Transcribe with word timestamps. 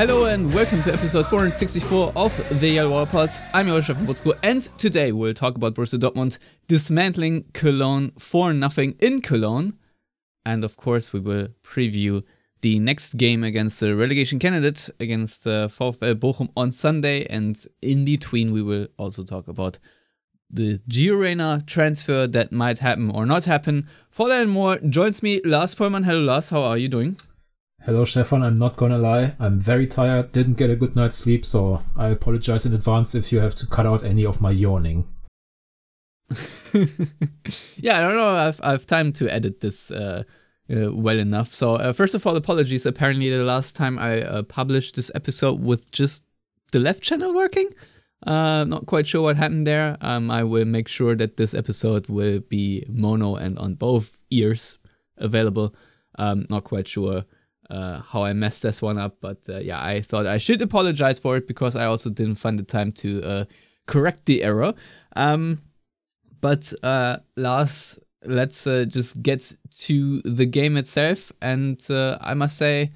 Hello 0.00 0.24
and 0.24 0.54
welcome 0.54 0.80
to 0.84 0.94
episode 0.94 1.26
464 1.26 2.14
of 2.16 2.58
the 2.58 2.70
Yellow 2.70 2.92
Wall 2.92 3.04
Pods. 3.04 3.42
I'm 3.52 3.68
your 3.68 3.82
Chef 3.82 3.98
Buczko, 3.98 4.32
and 4.42 4.62
today 4.78 5.12
we'll 5.12 5.34
talk 5.34 5.56
about 5.56 5.74
Borussia 5.74 5.98
Dortmund 5.98 6.38
dismantling 6.68 7.44
Cologne 7.52 8.12
for 8.18 8.54
nothing 8.54 8.96
in 9.00 9.20
Cologne. 9.20 9.74
And 10.46 10.64
of 10.64 10.78
course, 10.78 11.12
we 11.12 11.20
will 11.20 11.48
preview 11.62 12.22
the 12.62 12.78
next 12.78 13.18
game 13.18 13.44
against 13.44 13.78
the 13.80 13.94
relegation 13.94 14.38
candidate 14.38 14.88
against 15.00 15.46
uh, 15.46 15.68
VfL 15.68 16.14
Bochum 16.14 16.48
on 16.56 16.72
Sunday. 16.72 17.26
And 17.26 17.62
in 17.82 18.06
between, 18.06 18.52
we 18.52 18.62
will 18.62 18.88
also 18.96 19.22
talk 19.22 19.48
about 19.48 19.78
the 20.48 20.78
Gio 20.88 21.20
Reyna 21.20 21.62
transfer 21.66 22.26
that 22.26 22.52
might 22.52 22.78
happen 22.78 23.10
or 23.10 23.26
not 23.26 23.44
happen. 23.44 23.86
For 24.08 24.28
that 24.28 24.40
and 24.40 24.50
more, 24.50 24.78
joins 24.78 25.22
me 25.22 25.42
Lars 25.44 25.74
Pollmann. 25.74 26.06
Hello, 26.06 26.20
Lars. 26.20 26.48
How 26.48 26.62
are 26.62 26.78
you 26.78 26.88
doing? 26.88 27.18
Hello, 27.84 28.04
Stefan. 28.04 28.42
I'm 28.42 28.58
not 28.58 28.76
gonna 28.76 28.98
lie. 28.98 29.34
I'm 29.38 29.58
very 29.58 29.86
tired. 29.86 30.32
Didn't 30.32 30.58
get 30.58 30.68
a 30.68 30.76
good 30.76 30.94
night's 30.94 31.16
sleep, 31.16 31.46
so 31.46 31.82
I 31.96 32.08
apologize 32.08 32.66
in 32.66 32.74
advance 32.74 33.14
if 33.14 33.32
you 33.32 33.40
have 33.40 33.54
to 33.54 33.66
cut 33.66 33.86
out 33.86 34.04
any 34.04 34.26
of 34.26 34.38
my 34.38 34.50
yawning. 34.50 35.08
yeah, 37.76 37.96
I 37.96 38.02
don't 38.02 38.16
know. 38.16 38.28
I've 38.36 38.60
I've 38.62 38.86
time 38.86 39.14
to 39.14 39.30
edit 39.30 39.60
this 39.60 39.90
uh, 39.90 40.24
uh, 40.70 40.92
well 40.92 41.18
enough. 41.18 41.54
So 41.54 41.76
uh, 41.76 41.92
first 41.94 42.14
of 42.14 42.26
all, 42.26 42.36
apologies. 42.36 42.84
Apparently, 42.84 43.30
the 43.30 43.44
last 43.44 43.76
time 43.76 43.98
I 43.98 44.24
uh, 44.24 44.42
published 44.42 44.94
this 44.94 45.10
episode 45.14 45.62
with 45.62 45.90
just 45.90 46.22
the 46.72 46.80
left 46.80 47.02
channel 47.02 47.34
working. 47.34 47.70
Uh, 48.26 48.64
not 48.64 48.84
quite 48.84 49.06
sure 49.06 49.22
what 49.22 49.38
happened 49.38 49.66
there. 49.66 49.96
Um, 50.02 50.30
I 50.30 50.44
will 50.44 50.66
make 50.66 50.86
sure 50.86 51.16
that 51.16 51.38
this 51.38 51.54
episode 51.54 52.08
will 52.10 52.40
be 52.40 52.84
mono 52.90 53.36
and 53.36 53.58
on 53.58 53.76
both 53.76 54.22
ears 54.30 54.76
available. 55.16 55.74
Um, 56.18 56.44
not 56.50 56.64
quite 56.64 56.86
sure 56.86 57.24
uh, 57.70 58.00
how 58.00 58.24
I 58.24 58.32
messed 58.32 58.62
this 58.62 58.82
one 58.82 58.98
up. 58.98 59.18
But 59.20 59.38
uh, 59.48 59.58
yeah, 59.58 59.82
I 59.82 60.00
thought 60.00 60.26
I 60.26 60.38
should 60.38 60.60
apologize 60.60 61.18
for 61.18 61.36
it 61.36 61.46
because 61.46 61.76
I 61.76 61.86
also 61.86 62.10
didn't 62.10 62.34
find 62.34 62.58
the 62.58 62.64
time 62.64 62.92
to 62.92 63.22
uh, 63.22 63.44
correct 63.86 64.26
the 64.26 64.42
error. 64.42 64.74
Um, 65.16 65.62
but 66.40 66.72
uh, 66.82 67.18
Lars, 67.36 67.98
let's 68.24 68.66
uh, 68.66 68.84
just 68.86 69.22
get 69.22 69.52
to 69.80 70.20
the 70.22 70.46
game 70.46 70.76
itself. 70.76 71.32
And 71.40 71.80
I 71.90 72.34
must 72.34 72.56
say, 72.56 72.92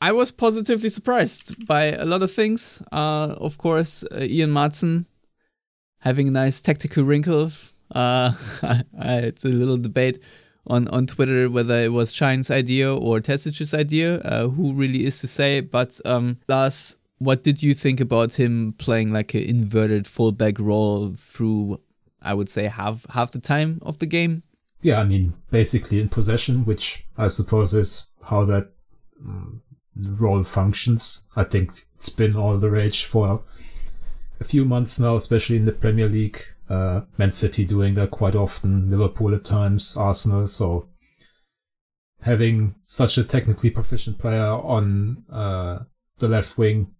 I 0.00 0.12
was 0.12 0.32
positively 0.32 0.88
surprised 0.88 1.66
by 1.66 1.92
a 1.92 2.04
lot 2.04 2.22
of 2.22 2.32
things. 2.32 2.82
of 2.90 3.58
course, 3.58 4.04
Ian 4.16 4.50
Maatsen 4.50 5.06
having 6.00 6.26
a 6.26 6.32
nice 6.32 6.60
tactical 6.60 7.04
wrinkle. 7.04 7.52
it's 7.94 9.44
a 9.44 9.48
little 9.48 9.76
debate 9.76 10.18
on 10.66 10.88
on 10.88 11.06
Twitter 11.06 11.50
whether 11.50 11.80
it 11.80 11.92
was 11.92 12.12
Şahin's 12.12 12.50
idea 12.50 12.94
or 12.94 13.20
Terzic's 13.20 13.74
idea. 13.74 14.20
Uh, 14.20 14.48
who 14.48 14.74
really 14.74 15.04
is 15.04 15.20
to 15.20 15.26
say? 15.26 15.60
But 15.60 16.00
um, 16.04 16.38
Lars, 16.48 16.96
what 17.18 17.42
did 17.42 17.62
you 17.62 17.74
think 17.74 18.00
about 18.00 18.34
him 18.34 18.74
playing 18.78 19.12
like 19.12 19.34
an 19.34 19.42
inverted 19.42 20.06
fullback 20.06 20.58
role 20.58 21.14
through? 21.16 21.80
I 22.24 22.34
would 22.34 22.48
say 22.48 22.68
half 22.68 23.04
half 23.10 23.32
the 23.32 23.40
time 23.40 23.80
of 23.82 23.98
the 23.98 24.06
game. 24.06 24.44
Yeah, 24.80 25.00
I 25.00 25.04
mean 25.04 25.34
basically 25.50 26.00
in 26.00 26.08
possession, 26.08 26.64
which 26.64 27.06
I 27.16 27.28
suppose 27.28 27.74
is 27.74 28.06
how 28.24 28.44
that 28.44 28.70
um, 29.20 29.62
role 29.96 30.44
functions. 30.44 31.24
I 31.36 31.44
think 31.44 31.70
it's 31.96 32.08
been 32.08 32.36
all 32.36 32.58
the 32.58 32.70
rage 32.70 33.04
for 33.04 33.42
a 34.40 34.44
few 34.44 34.64
months 34.64 34.98
now, 34.98 35.16
especially 35.16 35.56
in 35.56 35.64
the 35.64 35.72
Premier 35.72 36.08
League 36.08 36.44
uh, 36.72 37.02
Man 37.18 37.32
City 37.32 37.64
doing 37.66 37.94
that 37.94 38.10
quite 38.10 38.34
often, 38.34 38.90
Liverpool 38.90 39.34
at 39.34 39.44
times, 39.44 39.96
Arsenal. 39.96 40.48
So 40.48 40.88
having 42.22 42.76
such 42.86 43.18
a 43.18 43.24
technically 43.24 43.70
proficient 43.70 44.18
player 44.18 44.46
on 44.46 45.24
uh, 45.30 45.80
the 46.18 46.28
left 46.28 46.56
wing 46.56 46.94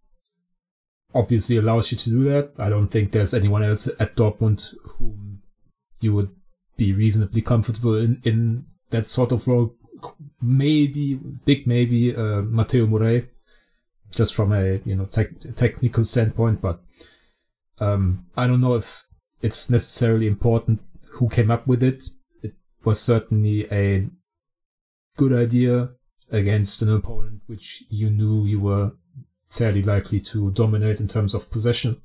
obviously 1.15 1.56
allows 1.56 1.91
you 1.91 1.99
to 1.99 2.11
do 2.11 2.25
that. 2.25 2.53
I 2.59 2.69
don't 2.69 2.88
think 2.88 3.12
there's 3.12 3.34
anyone 3.34 3.62
else 3.62 3.88
at 3.99 4.16
Dortmund 4.16 4.75
whom 4.97 5.43
you 6.00 6.12
would 6.15 6.31
be 6.77 6.93
reasonably 6.93 7.41
comfortable 7.41 7.94
in, 7.94 8.21
in 8.25 8.66
that 8.91 9.06
sort 9.06 9.32
of 9.32 9.47
role. 9.47 9.75
Maybe, 10.41 11.15
big 11.15 11.66
maybe, 11.66 12.15
uh, 12.15 12.43
Mateu 12.43 12.88
Morey, 12.88 13.28
just 14.15 14.34
from 14.34 14.53
a, 14.53 14.81
you 14.84 14.97
know, 14.97 15.05
te- 15.05 15.53
technical 15.55 16.05
standpoint, 16.05 16.61
but 16.61 16.81
um, 17.78 18.27
I 18.37 18.47
don't 18.47 18.61
know 18.61 18.75
if 18.75 19.06
it's 19.42 19.69
necessarily 19.69 20.26
important 20.26 20.80
who 21.14 21.28
came 21.28 21.50
up 21.50 21.66
with 21.66 21.82
it. 21.82 22.04
It 22.42 22.54
was 22.84 23.00
certainly 23.00 23.66
a 23.70 24.08
good 25.16 25.32
idea 25.32 25.91
against 26.30 26.80
an 26.80 26.94
opponent 26.94 27.42
which 27.47 27.84
you 27.91 28.08
knew 28.08 28.47
you 28.47 28.60
were 28.60 28.92
fairly 29.50 29.82
likely 29.82 30.19
to 30.19 30.50
dominate 30.52 31.00
in 31.00 31.08
terms 31.08 31.34
of 31.34 31.50
possession, 31.50 32.00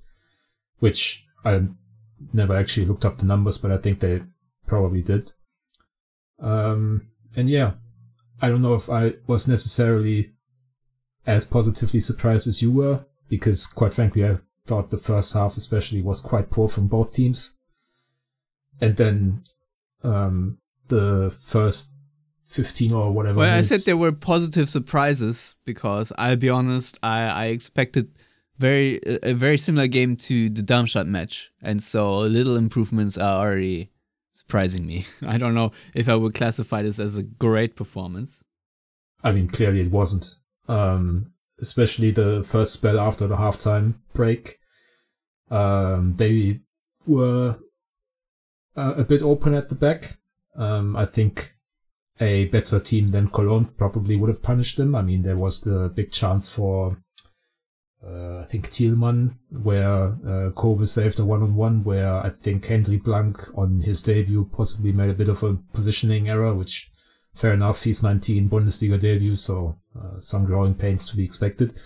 which 0.79 1.25
I 1.45 1.69
never 2.33 2.55
actually 2.55 2.85
looked 2.85 3.05
up 3.05 3.19
the 3.19 3.25
numbers, 3.25 3.57
but 3.57 3.71
I 3.71 3.77
think 3.77 3.99
they 3.99 4.21
probably 4.65 5.01
did. 5.01 5.31
Um, 6.39 7.09
and 7.35 7.49
yeah, 7.49 7.73
I 8.41 8.49
don't 8.49 8.61
know 8.61 8.75
if 8.75 8.89
I 8.89 9.13
was 9.27 9.47
necessarily 9.47 10.33
as 11.25 11.45
positively 11.45 11.99
surprised 11.99 12.47
as 12.47 12.61
you 12.61 12.71
were, 12.71 13.05
because 13.29 13.65
quite 13.67 13.93
frankly, 13.93 14.25
I 14.25 14.37
thought 14.67 14.89
the 14.89 14.97
first 14.97 15.33
half 15.33 15.57
especially 15.57 16.01
was 16.01 16.21
quite 16.21 16.49
poor 16.49 16.67
from 16.67 16.87
both 16.87 17.13
teams. 17.13 17.57
And 18.79 18.95
then 18.97 19.43
um, 20.03 20.59
the 20.87 21.33
first 21.39 21.93
15 22.45 22.93
or 22.93 23.11
whatever. 23.11 23.39
Well, 23.39 23.49
minutes, 23.49 23.71
I 23.71 23.75
said 23.75 23.85
there 23.85 23.97
were 23.97 24.11
positive 24.11 24.69
surprises 24.69 25.55
because 25.65 26.13
I'll 26.17 26.35
be 26.35 26.49
honest, 26.49 26.97
I, 27.03 27.21
I 27.23 27.45
expected 27.45 28.11
very 28.57 28.99
a 29.21 29.33
very 29.33 29.57
similar 29.57 29.87
game 29.87 30.15
to 30.15 30.49
the 30.49 30.61
Darmstadt 30.61 31.07
match, 31.07 31.51
and 31.61 31.81
so 31.81 32.19
little 32.19 32.55
improvements 32.55 33.17
are 33.17 33.45
already 33.45 33.91
surprising 34.33 34.85
me. 34.85 35.05
I 35.27 35.37
don't 35.37 35.53
know 35.53 35.71
if 35.93 36.09
I 36.09 36.15
would 36.15 36.33
classify 36.33 36.81
this 36.81 36.99
as 36.99 37.17
a 37.17 37.23
great 37.23 37.75
performance. 37.75 38.43
I 39.23 39.31
mean, 39.31 39.47
clearly 39.47 39.81
it 39.81 39.91
wasn't. 39.91 40.37
Um, 40.67 41.33
especially 41.59 42.11
the 42.11 42.43
first 42.43 42.73
spell 42.73 42.99
after 42.99 43.27
the 43.27 43.37
halftime 43.37 43.95
break. 44.13 44.59
Um, 45.49 46.15
they 46.17 46.61
were 47.05 47.57
uh, 48.75 48.93
a 48.97 49.03
bit 49.03 49.21
open 49.21 49.53
at 49.53 49.69
the 49.69 49.75
back. 49.75 50.17
Um, 50.55 50.95
I 50.95 51.05
think 51.05 51.55
a 52.19 52.45
better 52.45 52.79
team 52.79 53.11
than 53.11 53.29
Cologne 53.29 53.71
probably 53.77 54.15
would 54.15 54.29
have 54.29 54.43
punished 54.43 54.77
them. 54.77 54.95
I 54.95 55.01
mean, 55.01 55.21
there 55.21 55.37
was 55.37 55.61
the 55.61 55.91
big 55.93 56.11
chance 56.11 56.49
for, 56.49 56.97
uh, 58.05 58.39
I 58.39 58.45
think 58.45 58.69
Thielmann, 58.69 59.37
where 59.51 60.17
uh, 60.27 60.51
Kobel 60.55 60.87
saved 60.87 61.19
a 61.19 61.25
one-on-one, 61.25 61.83
where 61.83 62.13
I 62.13 62.29
think 62.29 62.65
Hendry 62.65 62.97
Blank 62.97 63.55
on 63.55 63.81
his 63.81 64.01
debut 64.01 64.49
possibly 64.51 64.91
made 64.91 65.11
a 65.11 65.15
bit 65.15 65.29
of 65.29 65.43
a 65.43 65.57
positioning 65.73 66.27
error, 66.27 66.53
which 66.53 66.89
fair 67.37 67.53
enough. 67.53 67.83
He's 67.83 68.03
19 68.03 68.49
Bundesliga 68.49 68.99
debut, 68.99 69.35
so 69.35 69.77
uh, 69.97 70.19
some 70.19 70.45
growing 70.45 70.73
pains 70.75 71.05
to 71.05 71.15
be 71.15 71.23
expected. 71.23 71.79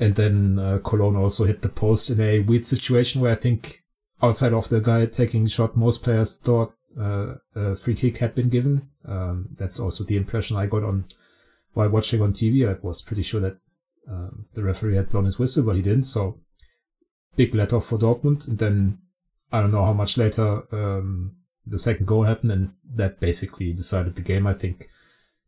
And 0.00 0.14
then 0.14 0.58
uh, 0.58 0.78
Cologne 0.84 1.16
also 1.16 1.44
hit 1.44 1.62
the 1.62 1.68
post 1.68 2.10
in 2.10 2.20
a 2.20 2.38
weird 2.38 2.64
situation 2.64 3.20
where 3.20 3.32
I 3.32 3.36
think 3.36 3.82
outside 4.22 4.52
of 4.52 4.68
the 4.68 4.80
guy 4.80 5.06
taking 5.06 5.44
the 5.44 5.50
shot, 5.50 5.76
most 5.76 6.02
players 6.04 6.36
thought 6.36 6.74
uh, 6.98 7.34
a 7.54 7.76
free 7.76 7.94
kick 7.94 8.18
had 8.18 8.34
been 8.34 8.48
given. 8.48 8.88
Um, 9.06 9.48
that's 9.56 9.80
also 9.80 10.04
the 10.04 10.16
impression 10.16 10.56
I 10.56 10.66
got 10.66 10.84
on 10.84 11.06
while 11.72 11.88
watching 11.88 12.22
on 12.22 12.32
TV. 12.32 12.68
I 12.68 12.78
was 12.80 13.02
pretty 13.02 13.22
sure 13.22 13.40
that 13.40 13.56
um, 14.08 14.46
the 14.54 14.62
referee 14.62 14.96
had 14.96 15.10
blown 15.10 15.24
his 15.24 15.38
whistle, 15.38 15.64
but 15.64 15.76
he 15.76 15.82
didn't. 15.82 16.04
So 16.04 16.38
big 17.36 17.54
let 17.54 17.72
off 17.72 17.86
for 17.86 17.98
Dortmund. 17.98 18.46
And 18.46 18.58
then 18.58 18.98
I 19.50 19.60
don't 19.60 19.72
know 19.72 19.84
how 19.84 19.92
much 19.92 20.16
later 20.16 20.62
um, 20.72 21.36
the 21.68 21.78
second 21.78 22.06
goal 22.06 22.24
happened, 22.24 22.52
and 22.52 22.72
that 22.94 23.20
basically 23.20 23.72
decided 23.72 24.14
the 24.14 24.22
game. 24.22 24.46
I 24.46 24.54
think, 24.54 24.88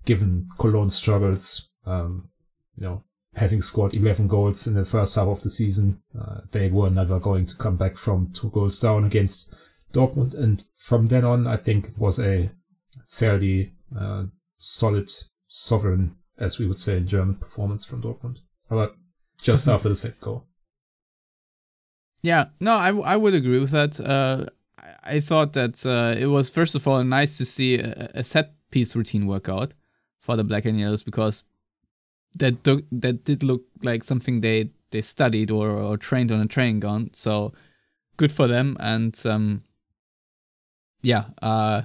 given 0.04 0.48
Cologne's 0.58 0.94
struggles, 0.94 1.70
um, 1.86 2.30
you 2.76 2.84
know, 2.84 3.04
having 3.34 3.62
scored 3.62 3.94
11 3.94 4.28
goals 4.28 4.66
in 4.66 4.74
the 4.74 4.84
first 4.84 5.16
half 5.16 5.28
of 5.28 5.42
the 5.42 5.50
season, 5.50 6.02
uh, 6.18 6.40
they 6.50 6.70
were 6.70 6.90
never 6.90 7.18
going 7.18 7.44
to 7.46 7.56
come 7.56 7.76
back 7.76 7.96
from 7.96 8.32
two 8.32 8.50
goals 8.50 8.80
down 8.80 9.04
against 9.04 9.54
Dortmund. 9.92 10.34
And 10.34 10.64
from 10.74 11.06
then 11.06 11.24
on, 11.24 11.46
I 11.46 11.56
think 11.56 11.88
it 11.88 11.98
was 11.98 12.18
a 12.18 12.50
fairly 13.08 13.72
uh, 13.96 14.24
solid 14.58 15.10
sovereign, 15.48 16.16
as 16.38 16.58
we 16.58 16.66
would 16.66 16.78
say 16.78 16.96
in 16.96 17.06
German, 17.06 17.36
performance 17.36 17.84
from 17.84 18.02
Dortmund. 18.02 18.38
But 18.68 18.94
just 19.40 19.68
after 19.74 19.88
the 19.88 19.94
second 19.94 20.20
goal. 20.20 20.46
Yeah, 22.22 22.46
no, 22.60 22.72
I, 22.72 22.90
I 22.90 23.16
would 23.16 23.34
agree 23.34 23.60
with 23.60 23.70
that. 23.70 23.98
Uh, 23.98 24.46
I, 25.02 25.20
thought 25.20 25.52
that 25.54 25.84
uh, 25.84 26.18
it 26.18 26.26
was 26.26 26.50
first 26.50 26.74
of 26.74 26.86
all 26.86 27.02
nice 27.04 27.36
to 27.38 27.44
see 27.44 27.78
a, 27.78 28.10
a 28.14 28.24
set 28.24 28.54
piece 28.70 28.94
routine 28.94 29.26
work 29.26 29.48
out 29.48 29.74
for 30.18 30.36
the 30.36 30.44
Black 30.44 30.64
and 30.64 30.78
Yellows 30.78 31.02
because 31.02 31.44
that 32.36 32.62
do, 32.62 32.82
that 32.92 33.24
did 33.24 33.42
look 33.42 33.62
like 33.82 34.04
something 34.04 34.40
they 34.40 34.70
they 34.90 35.00
studied 35.00 35.50
or, 35.50 35.70
or 35.70 35.96
trained 35.96 36.30
on 36.32 36.40
a 36.40 36.46
training 36.46 36.80
ground. 36.80 37.10
So 37.14 37.52
good 38.16 38.32
for 38.32 38.46
them. 38.46 38.76
And 38.80 39.18
um, 39.24 39.62
yeah, 41.02 41.26
uh, 41.40 41.82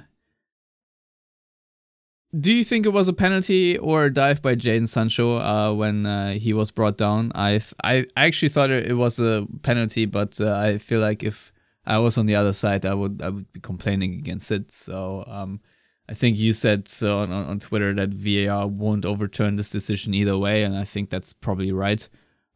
do 2.38 2.52
you 2.52 2.64
think 2.64 2.86
it 2.86 2.90
was 2.90 3.08
a 3.08 3.14
penalty 3.14 3.78
or 3.78 4.06
a 4.06 4.14
dive 4.14 4.42
by 4.42 4.56
Jadon 4.56 4.90
Sancho 4.90 5.38
uh, 5.38 5.74
when 5.74 6.06
uh, 6.06 6.34
he 6.34 6.52
was 6.52 6.72
brought 6.72 6.98
down? 6.98 7.32
I, 7.34 7.62
I 7.84 8.06
actually 8.18 8.50
thought 8.50 8.70
it 8.72 8.98
was 8.98 9.20
a 9.20 9.48
penalty, 9.62 10.06
but 10.06 10.42
uh, 10.42 10.56
I 10.58 10.78
feel 10.78 11.00
like 11.00 11.24
if 11.24 11.54
I 11.86 11.98
was 12.00 12.18
on 12.18 12.26
the 12.26 12.36
other 12.36 12.54
side, 12.54 12.86
I 12.86 12.94
would 12.94 13.22
I 13.22 13.30
would 13.30 13.52
be 13.52 13.60
complaining 13.60 14.16
against 14.16 14.52
it. 14.52 14.72
So 14.72 15.24
um, 15.28 15.62
I 16.10 16.14
think 16.14 16.38
you 16.38 16.54
said 16.54 16.88
so 16.88 17.20
on, 17.20 17.32
on 17.32 17.60
Twitter 17.60 17.94
that 17.94 18.10
VAR 18.10 18.68
won't 18.68 19.06
overturn 19.06 19.56
this 19.56 19.70
decision 19.70 20.14
either 20.14 20.38
way, 20.38 20.64
and 20.64 20.76
I 20.76 20.84
think 20.84 21.10
that's 21.10 21.34
probably 21.34 21.72
right. 21.72 22.08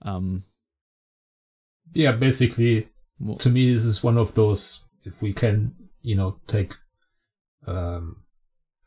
Um, 0.02 0.44
yeah, 1.94 2.12
basically, 2.12 2.90
well, 3.20 3.38
to 3.38 3.50
me, 3.50 3.74
this 3.74 3.86
is 3.86 4.04
one 4.04 4.18
of 4.18 4.36
those. 4.36 4.86
If 5.04 5.22
we 5.22 5.34
can, 5.34 5.76
you 6.02 6.16
know, 6.16 6.36
take 6.48 6.74
um, 7.66 8.24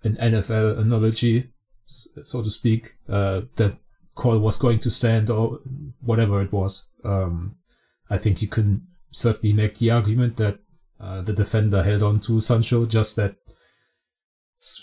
an 0.04 0.16
NFL 0.16 0.78
analogy, 0.78 1.50
so 1.86 2.42
to 2.42 2.50
speak, 2.50 2.96
uh, 3.08 3.42
that 3.56 3.78
call 4.14 4.38
was 4.38 4.58
going 4.58 4.78
to 4.80 4.90
stand 4.90 5.30
or 5.30 5.60
whatever 6.00 6.42
it 6.42 6.52
was. 6.52 6.88
Um, 7.04 7.56
I 8.10 8.18
think 8.18 8.42
you 8.42 8.48
can 8.48 8.86
certainly 9.12 9.52
make 9.52 9.78
the 9.78 9.90
argument 9.90 10.36
that 10.38 10.58
uh, 11.00 11.22
the 11.22 11.32
defender 11.32 11.82
held 11.82 12.02
on 12.02 12.20
to 12.20 12.40
Sancho 12.40 12.86
just 12.86 13.16
that 13.16 13.36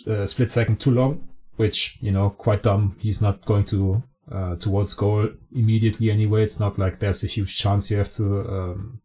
uh, 0.08 0.26
split 0.26 0.52
second 0.52 0.80
too 0.80 0.92
long, 0.92 1.28
which 1.56 1.98
you 2.02 2.12
know 2.12 2.30
quite 2.30 2.64
dumb. 2.64 2.96
He's 3.00 3.22
not 3.22 3.46
going 3.46 3.66
to 3.66 4.04
uh, 4.32 4.56
towards 4.58 4.94
goal 4.94 5.30
immediately 5.54 6.12
anyway. 6.12 6.44
It's 6.44 6.60
not 6.60 6.78
like 6.78 7.00
there's 7.00 7.24
a 7.24 7.28
huge 7.28 7.58
chance 7.58 7.90
you 7.90 7.98
have 7.98 8.10
to 8.12 8.24
um, 8.24 9.02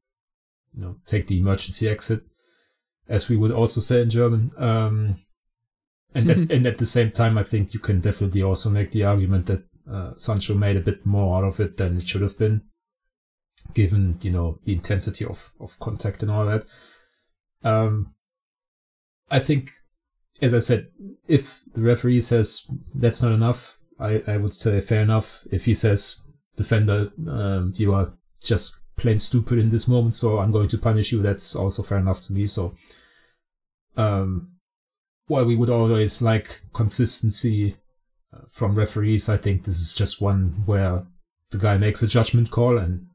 you 0.75 0.82
know 0.82 0.97
take 1.06 1.27
the 1.27 1.38
emergency 1.38 1.88
exit, 1.88 2.23
as 3.09 3.29
we 3.29 3.37
would 3.37 3.53
also 3.53 3.81
say 3.81 4.03
in 4.03 4.11
German. 4.11 4.50
Um, 4.56 5.17
and 6.15 6.27
that, 6.27 6.37
and 6.50 6.67
at 6.67 6.79
the 6.79 6.87
same 6.87 7.11
time, 7.11 7.38
I 7.38 7.43
think 7.43 7.75
you 7.75 7.81
can 7.81 8.00
definitely 8.00 8.43
also 8.43 8.70
make 8.70 8.91
the 8.91 9.05
argument 9.05 9.47
that 9.47 9.65
uh, 9.91 10.15
Sancho 10.17 10.55
made 10.55 10.77
a 10.77 10.81
bit 10.81 11.05
more 11.06 11.38
out 11.38 11.44
of 11.44 11.61
it 11.61 11.77
than 11.77 11.99
it 11.99 12.09
should 12.09 12.23
have 12.23 12.38
been, 12.38 12.62
given 13.73 14.19
you 14.23 14.31
know 14.31 14.59
the 14.65 14.73
intensity 14.73 15.25
of 15.25 15.53
of 15.61 15.79
contact 15.79 16.23
and 16.23 16.31
all 16.31 16.47
that. 16.47 16.65
Um, 17.63 18.15
I 19.31 19.39
think, 19.39 19.71
as 20.43 20.53
I 20.53 20.59
said, 20.59 20.89
if 21.27 21.63
the 21.73 21.81
referee 21.81 22.21
says 22.21 22.67
that's 22.95 23.23
not 23.23 23.33
enough, 23.33 23.79
I 23.99 24.23
I 24.27 24.37
would 24.37 24.55
say 24.55 24.81
fair 24.81 25.01
enough. 25.01 25.47
If 25.51 25.65
he 25.65 25.75
says 25.75 26.19
defender, 26.57 27.11
um, 27.29 27.73
you 27.77 27.95
are 27.95 28.15
just 28.43 28.79
plain 28.97 29.19
stupid 29.19 29.59
in 29.59 29.71
this 29.71 29.89
moment, 29.89 30.15
so 30.15 30.39
I'm 30.39 30.53
going 30.53 30.69
to 30.69 30.79
punish 30.79 31.13
you. 31.13 31.23
That's 31.23 31.57
also 31.57 31.83
fair 31.83 31.99
enough 31.99 32.21
to 32.23 32.33
me. 32.33 32.47
So, 32.47 32.75
um, 33.97 34.53
while 35.27 35.45
we 35.45 35.57
would 35.57 35.71
always 35.71 36.21
like 36.21 36.63
consistency 36.73 37.77
uh, 38.33 38.43
from 38.51 38.75
referees, 38.75 39.29
I 39.29 39.37
think 39.37 39.65
this 39.65 39.81
is 39.81 39.95
just 39.95 40.21
one 40.21 40.63
where 40.67 41.07
the 41.51 41.59
guy 41.59 41.79
makes 41.79 42.03
a 42.03 42.07
judgment 42.07 42.51
call 42.51 42.79
and 42.79 43.07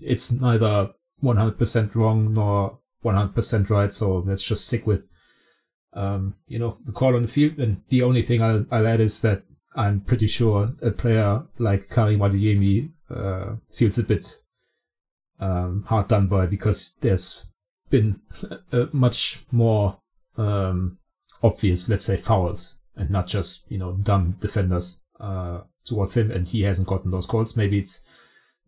it's 0.00 0.32
neither 0.32 0.90
100% 1.22 1.94
wrong 1.94 2.34
nor 2.34 2.78
100% 3.04 3.70
right. 3.70 3.92
So 3.92 4.18
let's 4.18 4.42
just 4.42 4.66
stick 4.66 4.86
with, 4.86 5.06
um, 5.92 6.36
you 6.46 6.58
know, 6.58 6.78
the 6.84 6.92
call 6.92 7.16
on 7.16 7.22
the 7.22 7.28
field. 7.28 7.58
And 7.58 7.82
the 7.88 8.02
only 8.02 8.22
thing 8.22 8.42
I'll, 8.42 8.66
I'll 8.70 8.86
add 8.86 9.00
is 9.00 9.20
that 9.22 9.42
I'm 9.74 10.00
pretty 10.00 10.26
sure 10.26 10.70
a 10.82 10.90
player 10.90 11.44
like 11.58 11.88
Karim 11.88 12.20
Adeyemi 12.20 12.90
uh, 13.08 13.56
feels 13.68 13.98
a 13.98 14.04
bit 14.04 14.38
um, 15.38 15.84
hard 15.86 16.08
done 16.08 16.26
by 16.26 16.46
because 16.46 16.96
there's 17.00 17.46
been 17.88 18.20
a 18.72 18.88
much 18.92 19.44
more 19.50 19.98
um, 20.36 20.98
obvious, 21.42 21.88
let's 21.88 22.04
say, 22.04 22.16
fouls 22.16 22.76
and 22.96 23.10
not 23.10 23.26
just, 23.26 23.70
you 23.70 23.78
know, 23.78 23.96
dumb 23.96 24.36
defenders 24.40 25.00
uh, 25.18 25.62
towards 25.84 26.16
him. 26.16 26.30
And 26.30 26.48
he 26.48 26.62
hasn't 26.62 26.88
gotten 26.88 27.10
those 27.10 27.26
calls. 27.26 27.56
Maybe 27.56 27.78
it's, 27.78 28.04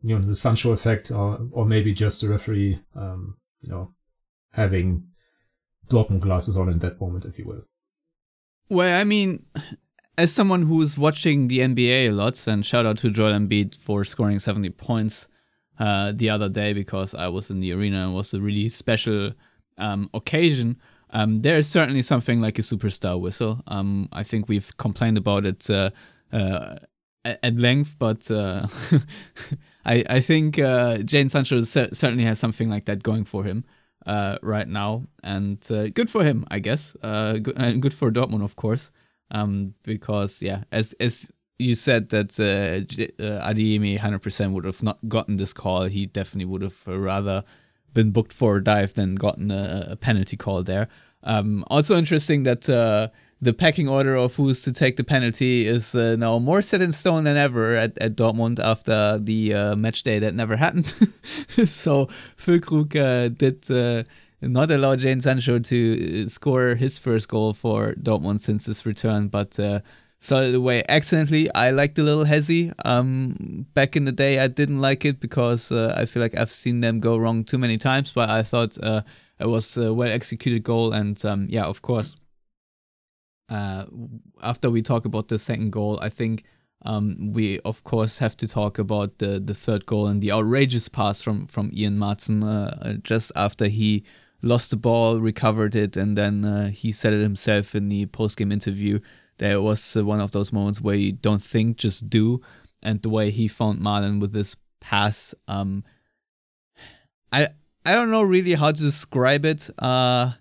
you 0.02 0.18
know, 0.18 0.26
the 0.26 0.34
Sancho 0.34 0.72
effect 0.72 1.10
or, 1.10 1.48
or 1.52 1.64
maybe 1.64 1.92
just 1.92 2.20
the 2.20 2.28
referee, 2.28 2.80
um, 2.94 3.36
you 3.60 3.70
know, 3.70 3.94
having 4.52 5.04
Dortmund 5.88 6.20
glasses 6.20 6.56
on 6.56 6.68
in 6.68 6.78
that 6.80 7.00
moment, 7.00 7.24
if 7.24 7.38
you 7.38 7.44
will. 7.46 7.64
Well, 8.68 8.98
I 8.98 9.04
mean, 9.04 9.44
as 10.18 10.32
someone 10.32 10.62
who's 10.62 10.98
watching 10.98 11.48
the 11.48 11.60
NBA 11.60 12.08
a 12.08 12.10
lot, 12.10 12.46
and 12.46 12.64
shout 12.64 12.86
out 12.86 12.98
to 12.98 13.10
Joel 13.10 13.32
Embiid 13.32 13.76
for 13.76 14.04
scoring 14.04 14.38
70 14.38 14.70
points 14.70 15.28
uh, 15.78 16.12
the 16.14 16.30
other 16.30 16.48
day 16.48 16.72
because 16.72 17.14
I 17.14 17.28
was 17.28 17.50
in 17.50 17.60
the 17.60 17.72
arena 17.72 18.04
and 18.04 18.12
it 18.12 18.14
was 18.14 18.34
a 18.34 18.40
really 18.40 18.68
special 18.68 19.32
um, 19.78 20.08
occasion. 20.14 20.78
Um, 21.10 21.42
there 21.42 21.56
is 21.56 21.68
certainly 21.68 22.02
something 22.02 22.40
like 22.40 22.58
a 22.58 22.62
superstar 22.62 23.20
whistle. 23.20 23.62
Um, 23.66 24.08
I 24.12 24.22
think 24.22 24.48
we've 24.48 24.74
complained 24.78 25.18
about 25.18 25.44
it 25.44 25.68
uh, 25.68 25.90
uh, 26.32 26.76
at 27.24 27.56
length, 27.56 27.96
but 27.98 28.30
uh, 28.30 28.66
I, 29.84 30.04
I 30.08 30.20
think 30.20 30.58
uh, 30.58 30.98
Jadon 30.98 31.30
Sancho 31.30 31.60
certainly 31.60 32.24
has 32.24 32.38
something 32.38 32.68
like 32.68 32.86
that 32.86 33.02
going 33.02 33.24
for 33.24 33.44
him 33.44 33.64
uh, 34.06 34.38
right 34.42 34.68
now, 34.68 35.04
and 35.22 35.64
uh, 35.70 35.88
good 35.88 36.10
for 36.10 36.24
him, 36.24 36.46
I 36.50 36.58
guess. 36.58 36.96
good, 37.02 37.54
and 37.56 37.80
good 37.80 37.94
for 37.94 38.10
Dortmund, 38.10 38.42
of 38.42 38.56
course, 38.56 38.90
um, 39.30 39.74
because 39.82 40.42
yeah, 40.42 40.64
as 40.72 40.94
as 41.00 41.30
you 41.58 41.74
said 41.74 42.08
that 42.08 42.38
uh, 42.40 42.84
Adeyemi 43.48 43.98
100% 43.98 44.52
would 44.52 44.64
have 44.64 44.82
not 44.82 44.98
gotten 45.08 45.36
this 45.36 45.52
call. 45.52 45.84
He 45.84 46.06
definitely 46.06 46.46
would 46.46 46.62
have 46.62 46.86
rather 46.86 47.44
been 47.94 48.10
booked 48.10 48.32
for 48.32 48.56
a 48.56 48.64
dive 48.64 48.94
than 48.94 49.14
gotten 49.14 49.50
a, 49.50 49.88
a 49.90 49.96
penalty 49.96 50.36
call 50.36 50.62
there. 50.62 50.88
Um, 51.22 51.64
also 51.68 51.96
interesting 51.96 52.42
that 52.44 52.68
uh, 52.68 53.08
the 53.42 53.52
pecking 53.52 53.88
order 53.88 54.14
of 54.14 54.36
who's 54.36 54.62
to 54.62 54.72
take 54.72 54.96
the 54.96 55.02
penalty 55.02 55.66
is 55.66 55.96
uh, 55.96 56.14
now 56.16 56.38
more 56.38 56.62
set 56.62 56.80
in 56.80 56.92
stone 56.92 57.24
than 57.24 57.36
ever 57.36 57.74
at, 57.74 57.98
at 57.98 58.14
Dortmund 58.14 58.60
after 58.60 59.18
the 59.18 59.52
uh, 59.52 59.76
match 59.76 60.04
day 60.04 60.20
that 60.20 60.32
never 60.32 60.56
happened. 60.56 60.86
so 61.26 62.06
Füllkrug 62.38 62.94
uh, 62.94 63.28
did 63.30 63.68
uh, 63.68 64.04
not 64.40 64.70
allow 64.70 64.94
Jadon 64.94 65.20
Sancho 65.20 65.58
to 65.58 66.22
uh, 66.24 66.28
score 66.28 66.76
his 66.76 67.00
first 67.00 67.28
goal 67.28 67.52
for 67.52 67.94
Dortmund 67.94 68.38
since 68.38 68.66
his 68.66 68.86
return, 68.86 69.26
but 69.26 69.58
started 70.22 70.54
away 70.54 70.84
excellently. 70.88 71.52
I 71.52 71.70
liked 71.70 71.96
the 71.96 72.04
little 72.04 72.24
hezzy. 72.24 72.72
Um, 72.84 73.66
back 73.74 73.96
in 73.96 74.04
the 74.04 74.12
day, 74.12 74.38
I 74.38 74.46
didn't 74.46 74.80
like 74.80 75.04
it 75.04 75.18
because 75.18 75.72
uh, 75.72 75.94
I 75.96 76.06
feel 76.06 76.22
like 76.22 76.36
I've 76.38 76.52
seen 76.52 76.80
them 76.80 77.00
go 77.00 77.16
wrong 77.16 77.42
too 77.42 77.58
many 77.58 77.76
times. 77.76 78.12
But 78.12 78.30
I 78.30 78.44
thought 78.44 78.78
uh, 78.82 79.02
it 79.40 79.46
was 79.46 79.76
a 79.76 79.92
well 79.92 80.10
executed 80.10 80.62
goal, 80.62 80.92
and 80.92 81.22
um, 81.24 81.48
yeah, 81.50 81.64
of 81.64 81.82
course. 81.82 82.16
Uh, 83.52 83.84
after 84.42 84.70
we 84.70 84.82
talk 84.82 85.04
about 85.04 85.28
the 85.28 85.38
second 85.38 85.70
goal, 85.70 85.98
I 86.00 86.08
think 86.08 86.44
um, 86.84 87.32
we 87.32 87.60
of 87.60 87.84
course 87.84 88.18
have 88.18 88.36
to 88.38 88.48
talk 88.48 88.78
about 88.78 89.18
the 89.18 89.38
the 89.38 89.54
third 89.54 89.86
goal 89.86 90.06
and 90.06 90.20
the 90.22 90.32
outrageous 90.32 90.88
pass 90.88 91.22
from 91.22 91.46
from 91.46 91.70
Ian 91.72 91.98
Maatsen 91.98 92.42
uh, 92.42 92.94
just 93.02 93.30
after 93.36 93.66
he 93.68 94.04
lost 94.42 94.70
the 94.70 94.76
ball, 94.76 95.20
recovered 95.20 95.76
it, 95.76 95.96
and 95.96 96.16
then 96.18 96.44
uh, 96.44 96.70
he 96.70 96.90
said 96.90 97.12
it 97.12 97.20
himself 97.20 97.74
in 97.74 97.88
the 97.88 98.06
post 98.06 98.36
game 98.36 98.50
interview 98.50 98.98
there 99.42 99.60
was 99.60 99.96
uh, 99.96 100.04
one 100.04 100.20
of 100.20 100.30
those 100.30 100.52
moments 100.52 100.80
where 100.80 100.94
you 100.94 101.10
don't 101.10 101.42
think, 101.42 101.76
just 101.76 102.08
do. 102.08 102.40
And 102.80 103.02
the 103.02 103.08
way 103.08 103.30
he 103.30 103.48
found 103.48 103.80
Malen 103.80 104.20
with 104.20 104.32
this 104.32 104.56
pass, 104.80 105.34
um, 105.48 105.82
I 107.32 107.48
I 107.84 107.92
don't 107.94 108.12
know 108.12 108.22
really 108.22 108.54
how 108.54 108.70
to 108.70 108.80
describe 108.80 109.44
it. 109.44 109.68
Uh, 109.78 110.32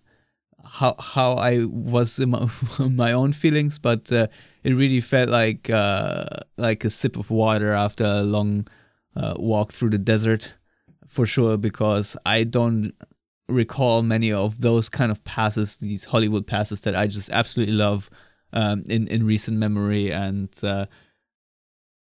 how 0.71 0.95
how 0.99 1.33
I 1.33 1.65
was 1.65 2.17
in 2.17 2.29
my, 2.29 2.49
my 2.79 3.11
own 3.11 3.33
feelings, 3.33 3.77
but 3.77 4.09
uh, 4.11 4.27
it 4.63 4.71
really 4.71 5.01
felt 5.01 5.29
like 5.29 5.69
uh, 5.69 6.25
like 6.57 6.85
a 6.85 6.89
sip 6.89 7.17
of 7.17 7.29
water 7.29 7.73
after 7.73 8.05
a 8.05 8.21
long 8.21 8.67
uh, 9.15 9.33
walk 9.37 9.73
through 9.73 9.89
the 9.89 9.97
desert, 9.97 10.53
for 11.07 11.25
sure. 11.25 11.57
Because 11.57 12.15
I 12.25 12.45
don't 12.45 12.93
recall 13.49 14.01
many 14.01 14.31
of 14.31 14.61
those 14.61 14.87
kind 14.87 15.11
of 15.11 15.21
passes, 15.25 15.75
these 15.75 16.05
Hollywood 16.05 16.47
passes 16.47 16.79
that 16.81 16.95
I 16.95 17.05
just 17.05 17.29
absolutely 17.31 17.75
love 17.75 18.09
um, 18.53 18.85
in 18.87 19.07
in 19.09 19.25
recent 19.25 19.57
memory, 19.57 20.13
and 20.13 20.49
uh, 20.63 20.85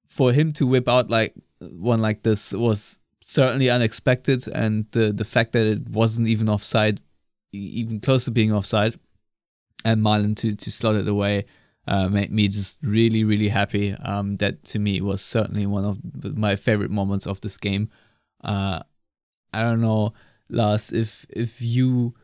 for 0.06 0.32
him 0.32 0.52
to 0.52 0.68
whip 0.68 0.88
out 0.88 1.10
like 1.10 1.34
one 1.58 2.00
like 2.00 2.22
this 2.22 2.52
was 2.52 3.00
certainly 3.22 3.70
unexpected, 3.70 4.46
and 4.46 4.86
the 4.92 5.12
the 5.12 5.24
fact 5.24 5.50
that 5.54 5.66
it 5.66 5.88
wasn't 5.88 6.28
even 6.28 6.48
offside, 6.48 7.00
even 7.52 8.00
close 8.00 8.24
to 8.24 8.30
being 8.30 8.52
offside, 8.52 8.98
and 9.84 10.02
Malen 10.02 10.36
to 10.36 10.54
to 10.54 10.70
slot 10.70 10.96
it 10.96 11.08
away. 11.08 11.46
uh, 11.86 12.08
made 12.08 12.30
me 12.30 12.48
just 12.48 12.78
really, 12.82 13.24
really 13.24 13.48
happy. 13.48 13.92
Um, 13.92 14.36
that 14.36 14.64
to 14.64 14.78
me 14.78 15.00
was 15.00 15.20
certainly 15.20 15.66
one 15.66 15.84
of 15.84 15.98
my 16.36 16.56
favorite 16.56 16.90
moments 16.90 17.26
of 17.26 17.40
this 17.40 17.56
game. 17.56 17.90
Uh, 18.42 18.80
I 19.52 19.62
don't 19.62 19.80
know, 19.80 20.12
Lars, 20.48 20.92
if 20.92 21.26
if 21.30 21.60
you 21.60 22.14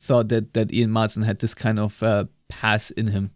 thought 0.00 0.28
that 0.28 0.52
that 0.54 0.72
Ian 0.72 0.90
Maatsen 0.90 1.24
had 1.24 1.38
this 1.38 1.54
kind 1.54 1.78
of 1.78 2.02
uh, 2.02 2.26
pass 2.48 2.90
in 2.90 3.08
him. 3.08 3.30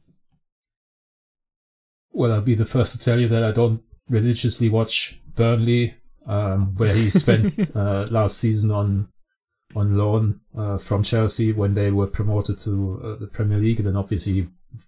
Well, 2.12 2.32
I'll 2.32 2.42
be 2.42 2.54
the 2.54 2.66
first 2.66 2.92
to 2.92 2.98
tell 2.98 3.18
you 3.18 3.28
that 3.28 3.44
I 3.44 3.52
don't 3.52 3.82
religiously 4.08 4.68
watch 4.68 5.20
Burnley, 5.34 5.94
um, 6.26 6.74
where 6.76 6.92
he 6.92 7.08
spent 7.08 7.70
uh, 7.74 8.06
last 8.10 8.36
season 8.36 8.70
on 8.70 9.08
on 9.74 9.96
loan 9.96 10.40
uh, 10.56 10.78
from 10.78 11.02
Chelsea 11.02 11.52
when 11.52 11.74
they 11.74 11.90
were 11.90 12.06
promoted 12.06 12.58
to 12.58 13.00
uh, 13.02 13.16
the 13.16 13.26
Premier 13.26 13.58
League, 13.58 13.78
and 13.78 13.86
then 13.86 13.96
obviously 13.96 14.32
he 14.32 14.46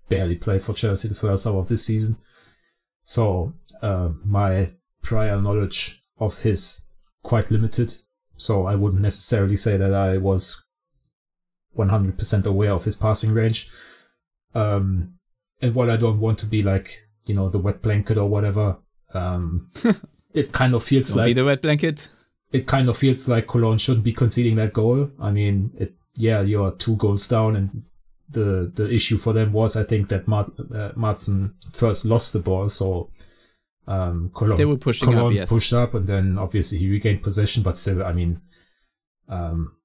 barely 0.09 0.37
played 0.37 0.63
for 0.63 0.75
Chelsea 0.75 1.09
the 1.09 1.15
first 1.15 1.45
half 1.45 1.55
of 1.55 1.69
this 1.69 1.85
season. 1.87 2.17
So 3.05 3.55
uh, 3.81 4.11
my 4.25 4.73
prior 5.03 5.41
knowledge 5.41 6.03
of 6.19 6.43
his 6.43 6.83
quite 7.23 7.51
limited. 7.51 7.95
So 8.35 8.67
I 8.67 8.75
wouldn't 8.75 9.03
necessarily 9.03 9.57
say 9.57 9.77
that 9.77 9.95
I 9.95 10.19
was 10.19 10.63
100% 11.77 12.47
aware 12.47 12.73
of 12.73 12.85
his 12.85 12.97
passing 12.97 13.33
range. 13.33 13.71
Um, 14.55 15.15
and 15.61 15.75
while 15.75 15.91
I 15.91 15.97
don't 15.97 16.21
want 16.21 16.39
to 16.41 16.47
be 16.47 16.63
like, 16.63 17.07
you 17.25 17.35
know, 17.35 17.49
the 17.49 17.59
wet 17.59 17.83
blanket 17.83 18.19
or 18.19 18.29
whatever, 18.29 18.79
um, 19.15 19.71
it 20.35 20.53
kind 20.53 20.75
of 20.75 20.83
feels 20.83 21.11
Don't 21.11 21.19
like 21.19 21.27
be 21.27 21.35
the 21.35 21.45
wet 21.45 21.63
blanket. 21.63 22.09
It 22.53 22.67
kind 22.67 22.89
of 22.89 22.97
feels 22.97 23.29
like 23.29 23.47
Cologne 23.47 23.79
shouldn't 23.79 24.05
be 24.05 24.13
conceding 24.13 24.57
that 24.57 24.73
goal. 24.73 25.11
I 25.21 25.31
mean, 25.31 25.73
it, 25.79 25.95
yeah, 26.15 26.43
you're 26.43 26.73
two 26.73 26.97
goals 26.97 27.27
down, 27.27 27.57
and 27.57 27.83
the 28.29 28.71
the 28.75 28.93
issue 28.93 29.19
for 29.19 29.33
them 29.33 29.53
was, 29.53 29.77
I 29.77 29.85
think, 29.85 30.09
that 30.09 30.29
Mart, 30.29 30.53
uh, 30.75 30.93
Martin 30.95 31.55
first 31.73 32.05
lost 32.05 32.33
the 32.33 32.39
ball, 32.39 32.69
so 32.69 33.11
um, 33.87 34.31
Cologne, 34.35 34.57
They 34.57 34.65
were 34.65 34.77
pushing 34.77 35.09
up, 35.09 35.15
Cologne 35.15 35.35
yes. 35.35 35.49
pushed 35.49 35.73
up, 35.73 35.95
and 35.95 36.07
then 36.07 36.39
obviously 36.39 36.79
he 36.79 36.91
regained 36.91 37.23
possession, 37.23 37.63
but 37.63 37.79
still, 37.79 38.05
I 38.05 38.13
mean, 38.13 38.41
um, 39.29 39.77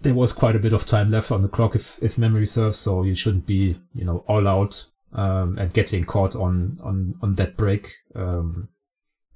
there 0.00 0.14
was 0.14 0.32
quite 0.32 0.56
a 0.56 0.60
bit 0.60 0.72
of 0.72 0.86
time 0.86 1.10
left 1.10 1.30
on 1.30 1.42
the 1.42 1.48
clock, 1.48 1.74
if 1.74 1.98
if 2.02 2.18
memory 2.18 2.46
serves, 2.46 2.78
so 2.78 3.02
you 3.02 3.14
shouldn't 3.14 3.46
be, 3.46 3.78
you 3.94 4.04
know, 4.04 4.24
all 4.28 4.46
out 4.46 4.86
um, 5.12 5.58
and 5.58 5.72
getting 5.72 6.04
caught 6.04 6.34
on 6.34 6.78
on 6.82 7.14
on 7.22 7.34
that 7.36 7.56
break. 7.56 7.92
Um, 8.14 8.68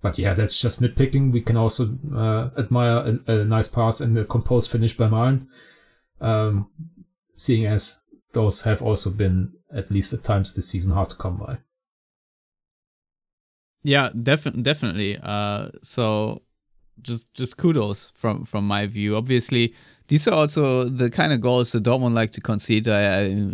but 0.07 0.21
yeah, 0.21 0.35
that's 0.35 0.61
just 0.61 0.81
nitpicking. 0.81 1.33
We 1.33 1.41
can 1.41 1.57
also 1.57 1.99
uh, 2.15 2.51
admire 2.57 3.19
a, 3.27 3.33
a 3.33 3.45
nice 3.45 3.67
pass 3.67 4.01
and 4.01 4.17
a 4.17 4.25
composed 4.25 4.71
finish 4.71 4.97
by 4.97 5.09
Malen, 5.09 5.49
um, 6.21 6.71
seeing 7.35 7.67
as 7.67 8.03
those 8.33 8.61
have 8.61 8.83
also 8.83 9.11
been 9.11 9.55
at 9.75 9.91
least 9.91 10.13
at 10.13 10.23
times 10.23 10.55
this 10.55 10.69
season 10.69 10.93
hard 10.93 11.11
to 11.11 11.17
come 11.17 11.39
by. 11.39 11.59
Yeah, 13.83 14.11
definitely, 14.11 14.63
definitely. 14.63 15.19
Uh, 15.21 15.71
so 15.83 16.43
just 17.03 17.35
just 17.35 17.57
kudos 17.57 18.13
from 18.15 18.45
from 18.45 18.65
my 18.65 18.87
view. 18.87 19.17
Obviously, 19.17 19.75
these 20.07 20.29
are 20.29 20.35
also 20.35 20.85
the 20.85 21.11
kind 21.11 21.33
of 21.33 21.41
goals 21.41 21.73
that 21.73 21.83
Dortmund 21.83 22.15
like 22.15 22.31
to 22.35 22.41
concede. 22.41 22.87
I, 22.87 23.23
I 23.23 23.47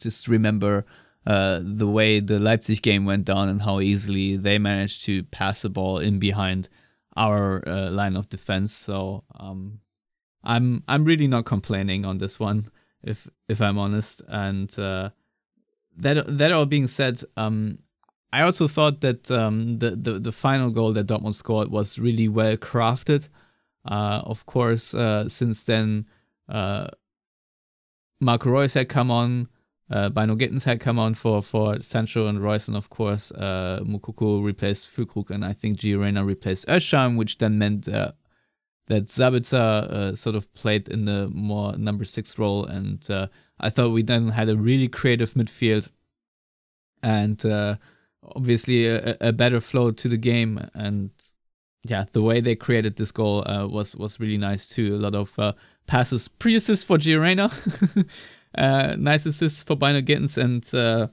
just 0.00 0.26
remember 0.26 0.86
uh, 1.26 1.60
the 1.62 1.86
way 1.86 2.20
the 2.20 2.38
Leipzig 2.38 2.82
game 2.82 3.06
went 3.06 3.24
down 3.24 3.48
and 3.48 3.62
how 3.62 3.80
easily 3.80 4.36
they 4.36 4.58
managed 4.58 5.04
to 5.04 5.22
pass 5.24 5.62
the 5.62 5.70
ball 5.70 5.98
in 5.98 6.18
behind 6.18 6.68
our 7.16 7.66
uh, 7.66 7.90
line 7.90 8.16
of 8.16 8.28
defense. 8.28 8.74
So 8.74 9.24
um, 9.38 9.80
I'm 10.42 10.82
I'm 10.86 11.04
really 11.04 11.26
not 11.26 11.46
complaining 11.46 12.04
on 12.04 12.18
this 12.18 12.38
one, 12.38 12.70
if 13.02 13.26
if 13.48 13.60
I'm 13.62 13.78
honest. 13.78 14.20
And 14.28 14.76
uh, 14.78 15.10
that 15.96 16.38
that 16.38 16.52
all 16.52 16.66
being 16.66 16.88
said, 16.88 17.22
um, 17.36 17.78
I 18.32 18.42
also 18.42 18.68
thought 18.68 19.00
that 19.00 19.30
um, 19.30 19.78
the, 19.78 19.92
the 19.92 20.18
the 20.18 20.32
final 20.32 20.70
goal 20.70 20.92
that 20.92 21.06
Dortmund 21.06 21.34
scored 21.34 21.70
was 21.70 21.98
really 21.98 22.28
well 22.28 22.56
crafted. 22.58 23.28
Uh, 23.86 24.20
of 24.24 24.44
course, 24.46 24.94
uh, 24.94 25.28
since 25.28 25.64
then, 25.64 26.06
Marco 28.20 28.50
Reus 28.50 28.74
had 28.74 28.88
come 28.88 29.10
on, 29.10 29.48
uh, 29.90 30.08
Bynoe-Gittens 30.08 30.64
had 30.64 30.80
come 30.80 30.98
on 30.98 31.14
for 31.14 31.42
for 31.42 31.80
Sancho 31.82 32.26
and 32.26 32.42
Reus, 32.42 32.68
and 32.68 32.76
of 32.76 32.88
course, 32.88 33.30
uh, 33.32 33.80
Moukoko 33.82 34.42
replaced 34.42 34.88
Füllkrug, 34.94 35.30
and 35.30 35.44
I 35.44 35.52
think 35.52 35.78
Gio 35.78 36.00
Reyna 36.00 36.24
replaced 36.24 36.66
Özcan, 36.68 37.16
which 37.16 37.38
then 37.38 37.58
meant 37.58 37.88
uh, 37.88 38.12
that 38.86 39.06
Sabitzer 39.06 39.56
uh, 39.56 40.14
sort 40.14 40.36
of 40.36 40.52
played 40.54 40.88
in 40.88 41.04
the 41.04 41.28
more 41.28 41.76
number 41.76 42.04
six 42.04 42.38
role, 42.38 42.64
and 42.64 43.08
uh, 43.10 43.26
I 43.60 43.68
thought 43.68 43.90
we 43.90 44.02
then 44.02 44.28
had 44.28 44.48
a 44.48 44.56
really 44.56 44.88
creative 44.88 45.34
midfield, 45.34 45.88
and 47.02 47.44
uh, 47.44 47.76
obviously 48.22 48.86
a, 48.86 49.18
a 49.20 49.32
better 49.32 49.60
flow 49.60 49.90
to 49.90 50.08
the 50.08 50.16
game, 50.16 50.66
and 50.72 51.10
yeah, 51.86 52.06
the 52.12 52.22
way 52.22 52.40
they 52.40 52.56
created 52.56 52.96
this 52.96 53.12
goal 53.12 53.46
uh, 53.46 53.66
was 53.66 53.94
was 53.94 54.18
really 54.18 54.38
nice 54.38 54.66
too. 54.66 54.94
A 54.94 54.96
lot 54.96 55.14
of 55.14 55.38
passes, 55.86 56.26
pre-assist 56.28 56.86
for 56.86 56.96
Gio 56.96 57.20
Reyna, 57.20 57.50
uh, 58.56 58.96
nice 58.98 59.26
assists 59.26 59.62
for 59.62 59.76
Bynoe-Gittens, 59.76 60.38
and 60.38 60.64
uh, 60.74 61.08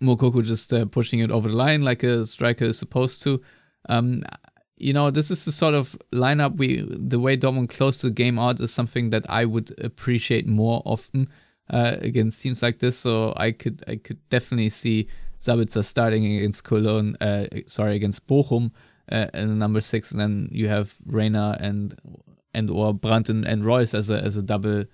Moukoko 0.00 0.42
just 0.44 0.72
uh, 0.72 0.84
pushing 0.86 1.20
it 1.20 1.30
over 1.30 1.48
the 1.48 1.56
line 1.56 1.82
like 1.82 2.02
a 2.02 2.26
striker 2.26 2.66
is 2.66 2.78
supposed 2.78 3.22
to. 3.22 3.40
Um, 3.88 4.24
you 4.76 4.92
know, 4.92 5.10
this 5.10 5.30
is 5.30 5.44
the 5.44 5.52
sort 5.52 5.74
of 5.74 5.96
lineup 6.12 6.56
we, 6.56 6.84
the 6.88 7.20
way 7.20 7.36
Dortmund 7.36 7.70
closed 7.70 8.02
the 8.02 8.10
game 8.10 8.38
out 8.38 8.60
is 8.60 8.72
something 8.72 9.10
that 9.10 9.28
I 9.30 9.44
would 9.44 9.72
appreciate 9.80 10.46
more 10.46 10.82
often 10.84 11.28
uh, 11.70 11.96
against 12.00 12.42
teams 12.42 12.62
like 12.62 12.80
this. 12.80 12.98
So 12.98 13.32
I 13.36 13.52
could, 13.52 13.84
I 13.86 13.96
could 13.96 14.18
definitely 14.28 14.70
see 14.70 15.08
Sabitzer 15.40 15.84
starting 15.84 16.36
against 16.36 16.64
Cologne, 16.64 17.16
uh, 17.20 17.46
sorry, 17.66 17.96
against 17.96 18.26
Bochum 18.26 18.72
uh, 19.10 19.26
in 19.34 19.58
number 19.58 19.80
six, 19.80 20.10
and 20.10 20.20
then 20.20 20.48
you 20.52 20.68
have 20.68 20.96
Reyna 21.06 21.56
and 21.60 21.98
and 22.54 22.70
or 22.70 22.94
Brandt 22.94 23.28
and, 23.28 23.44
and 23.44 23.64
Reus 23.64 23.94
as 23.94 24.10
a 24.10 24.20
as 24.22 24.36
a 24.36 24.42
double 24.42 24.84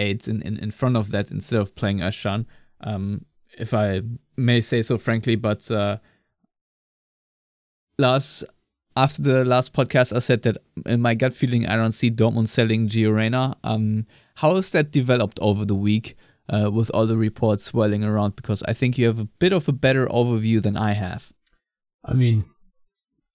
eight 0.00 0.26
in, 0.28 0.42
in, 0.42 0.56
in 0.56 0.70
front 0.70 0.96
of 0.96 1.10
that 1.10 1.30
instead 1.30 1.60
of 1.60 1.74
playing 1.74 1.98
Özcan. 1.98 2.46
Um, 2.80 3.24
if 3.58 3.74
I 3.74 4.02
may 4.36 4.60
say 4.60 4.82
so 4.82 4.96
frankly, 4.96 5.36
but 5.36 5.70
uh, 5.70 5.98
Lars, 7.98 8.44
after 8.96 9.22
the 9.22 9.44
last 9.44 9.72
podcast, 9.72 10.14
I 10.14 10.18
said 10.18 10.42
that 10.42 10.56
in 10.86 11.00
my 11.00 11.14
gut 11.14 11.34
feeling, 11.34 11.66
I 11.66 11.76
don't 11.76 11.92
see 11.92 12.10
Dortmund 12.10 12.48
selling 12.48 12.88
Gio 12.88 13.14
Reyna. 13.14 13.56
Um, 13.62 14.06
how 14.36 14.54
has 14.56 14.70
that 14.72 14.90
developed 14.90 15.38
over 15.40 15.64
the 15.64 15.74
week 15.74 16.16
uh, 16.48 16.70
with 16.72 16.90
all 16.92 17.06
the 17.06 17.16
reports 17.16 17.64
swirling 17.64 18.02
around? 18.02 18.36
Because 18.36 18.62
I 18.64 18.72
think 18.72 18.98
you 18.98 19.06
have 19.06 19.20
a 19.20 19.24
bit 19.24 19.52
of 19.52 19.68
a 19.68 19.72
better 19.72 20.06
overview 20.06 20.60
than 20.62 20.76
I 20.76 20.92
have. 20.92 21.32
I 22.04 22.14
mean, 22.14 22.46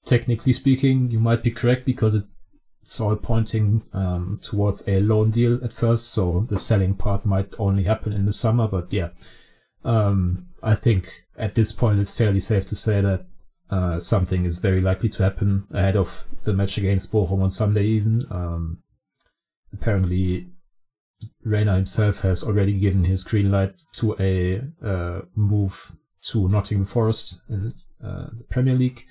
technically 0.05 0.53
speaking, 0.53 1.11
you 1.11 1.19
might 1.19 1.43
be 1.43 1.51
correct 1.51 1.85
because 1.85 2.15
it, 2.15 2.25
it's 2.85 3.01
all 3.01 3.15
pointing 3.15 3.81
um, 3.93 4.37
towards 4.43 4.87
a 4.87 4.99
loan 4.99 5.31
deal 5.31 5.59
at 5.63 5.73
first, 5.73 6.13
so 6.13 6.45
the 6.47 6.59
selling 6.59 6.93
part 6.93 7.25
might 7.25 7.55
only 7.57 7.85
happen 7.85 8.13
in 8.13 8.25
the 8.25 8.31
summer. 8.31 8.67
But 8.67 8.93
yeah, 8.93 9.09
um, 9.83 10.49
I 10.61 10.75
think 10.75 11.25
at 11.35 11.55
this 11.55 11.71
point 11.71 11.99
it's 11.99 12.15
fairly 12.15 12.39
safe 12.39 12.63
to 12.67 12.75
say 12.75 13.01
that 13.01 13.25
uh, 13.71 13.99
something 13.99 14.45
is 14.45 14.59
very 14.59 14.81
likely 14.81 15.09
to 15.09 15.23
happen 15.23 15.65
ahead 15.73 15.95
of 15.95 16.25
the 16.43 16.53
match 16.53 16.77
against 16.77 17.11
Bochum 17.11 17.41
on 17.41 17.49
Sunday. 17.49 17.85
Even 17.85 18.21
um, 18.29 18.83
apparently, 19.73 20.45
Reyna 21.43 21.73
himself 21.73 22.19
has 22.19 22.43
already 22.43 22.73
given 22.73 23.05
his 23.05 23.23
green 23.23 23.49
light 23.49 23.81
to 23.93 24.15
a 24.19 24.61
uh, 24.85 25.21
move 25.35 25.91
to 26.29 26.47
Nottingham 26.47 26.85
Forest 26.85 27.41
in 27.49 27.71
uh, 28.03 28.27
the 28.37 28.45
Premier 28.47 28.75
League. 28.75 29.05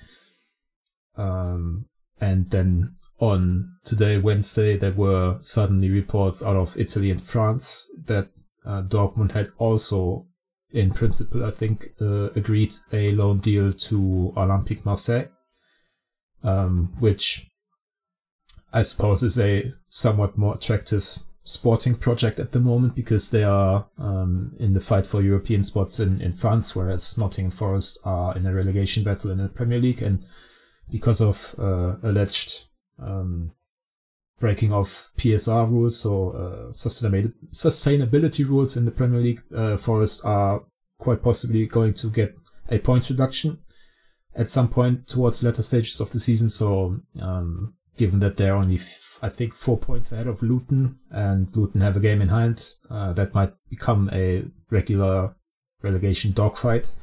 Um, 1.17 1.87
and 2.21 2.49
then 2.51 2.95
on 3.19 3.77
today, 3.83 4.17
Wednesday, 4.17 4.77
there 4.77 4.91
were 4.91 5.37
suddenly 5.41 5.89
reports 5.89 6.43
out 6.43 6.55
of 6.55 6.77
Italy 6.77 7.11
and 7.11 7.23
France 7.23 7.89
that 8.05 8.29
uh, 8.65 8.83
Dortmund 8.83 9.31
had 9.31 9.51
also, 9.57 10.27
in 10.71 10.91
principle, 10.91 11.45
I 11.45 11.51
think, 11.51 11.89
uh, 12.01 12.29
agreed 12.35 12.73
a 12.91 13.11
loan 13.11 13.39
deal 13.39 13.71
to 13.71 14.33
Olympique 14.35 14.85
Marseille, 14.85 15.27
um, 16.43 16.93
which 16.99 17.47
I 18.73 18.81
suppose 18.81 19.23
is 19.23 19.39
a 19.39 19.65
somewhat 19.87 20.37
more 20.37 20.55
attractive 20.55 21.19
sporting 21.45 21.95
project 21.95 22.39
at 22.39 22.51
the 22.51 22.59
moment 22.59 22.95
because 22.95 23.29
they 23.29 23.43
are 23.43 23.87
um, 23.99 24.55
in 24.59 24.73
the 24.73 24.81
fight 24.81 25.05
for 25.07 25.21
European 25.21 25.63
spots 25.63 25.99
in, 25.99 26.19
in 26.19 26.33
France, 26.33 26.75
whereas 26.75 27.17
Nottingham 27.17 27.51
Forest 27.51 27.99
are 28.03 28.35
in 28.35 28.45
a 28.45 28.53
relegation 28.53 29.03
battle 29.03 29.31
in 29.31 29.37
the 29.37 29.47
Premier 29.47 29.79
League. 29.79 30.01
And 30.01 30.25
because 30.91 31.21
of 31.21 31.55
uh, 31.57 31.95
alleged 32.03 32.65
um, 32.99 33.53
breaking 34.39 34.73
of 34.73 35.11
PSR 35.17 35.69
rules, 35.69 35.99
so 35.99 36.29
uh, 36.31 36.71
sustainability, 36.71 38.47
rules 38.47 38.77
in 38.77 38.85
the 38.85 38.91
Premier 38.91 39.19
League, 39.19 39.43
uh, 39.55 39.77
Forest 39.77 40.25
are 40.25 40.63
quite 40.97 41.21
possibly 41.21 41.65
going 41.65 41.93
to 41.93 42.09
get 42.09 42.35
a 42.69 42.79
points 42.79 43.09
reduction 43.09 43.59
at 44.35 44.49
some 44.49 44.67
point 44.67 45.07
towards 45.07 45.43
later 45.43 45.61
stages 45.61 45.99
of 45.99 46.11
the 46.11 46.19
season. 46.19 46.49
So, 46.49 46.99
um, 47.21 47.75
given 47.97 48.19
that 48.19 48.37
they're 48.37 48.55
only, 48.55 48.75
f- 48.75 49.19
I 49.21 49.29
think, 49.29 49.53
four 49.53 49.77
points 49.77 50.11
ahead 50.11 50.27
of 50.27 50.43
Luton, 50.43 50.99
and 51.09 51.55
Luton 51.55 51.81
have 51.81 51.95
a 51.95 52.01
game 52.01 52.21
in 52.21 52.29
hand, 52.29 52.71
uh, 52.89 53.13
that 53.13 53.33
might 53.33 53.53
become 53.69 54.09
a 54.11 54.45
regular 54.69 55.35
relegation 55.81 56.33
dogfight. 56.33 56.93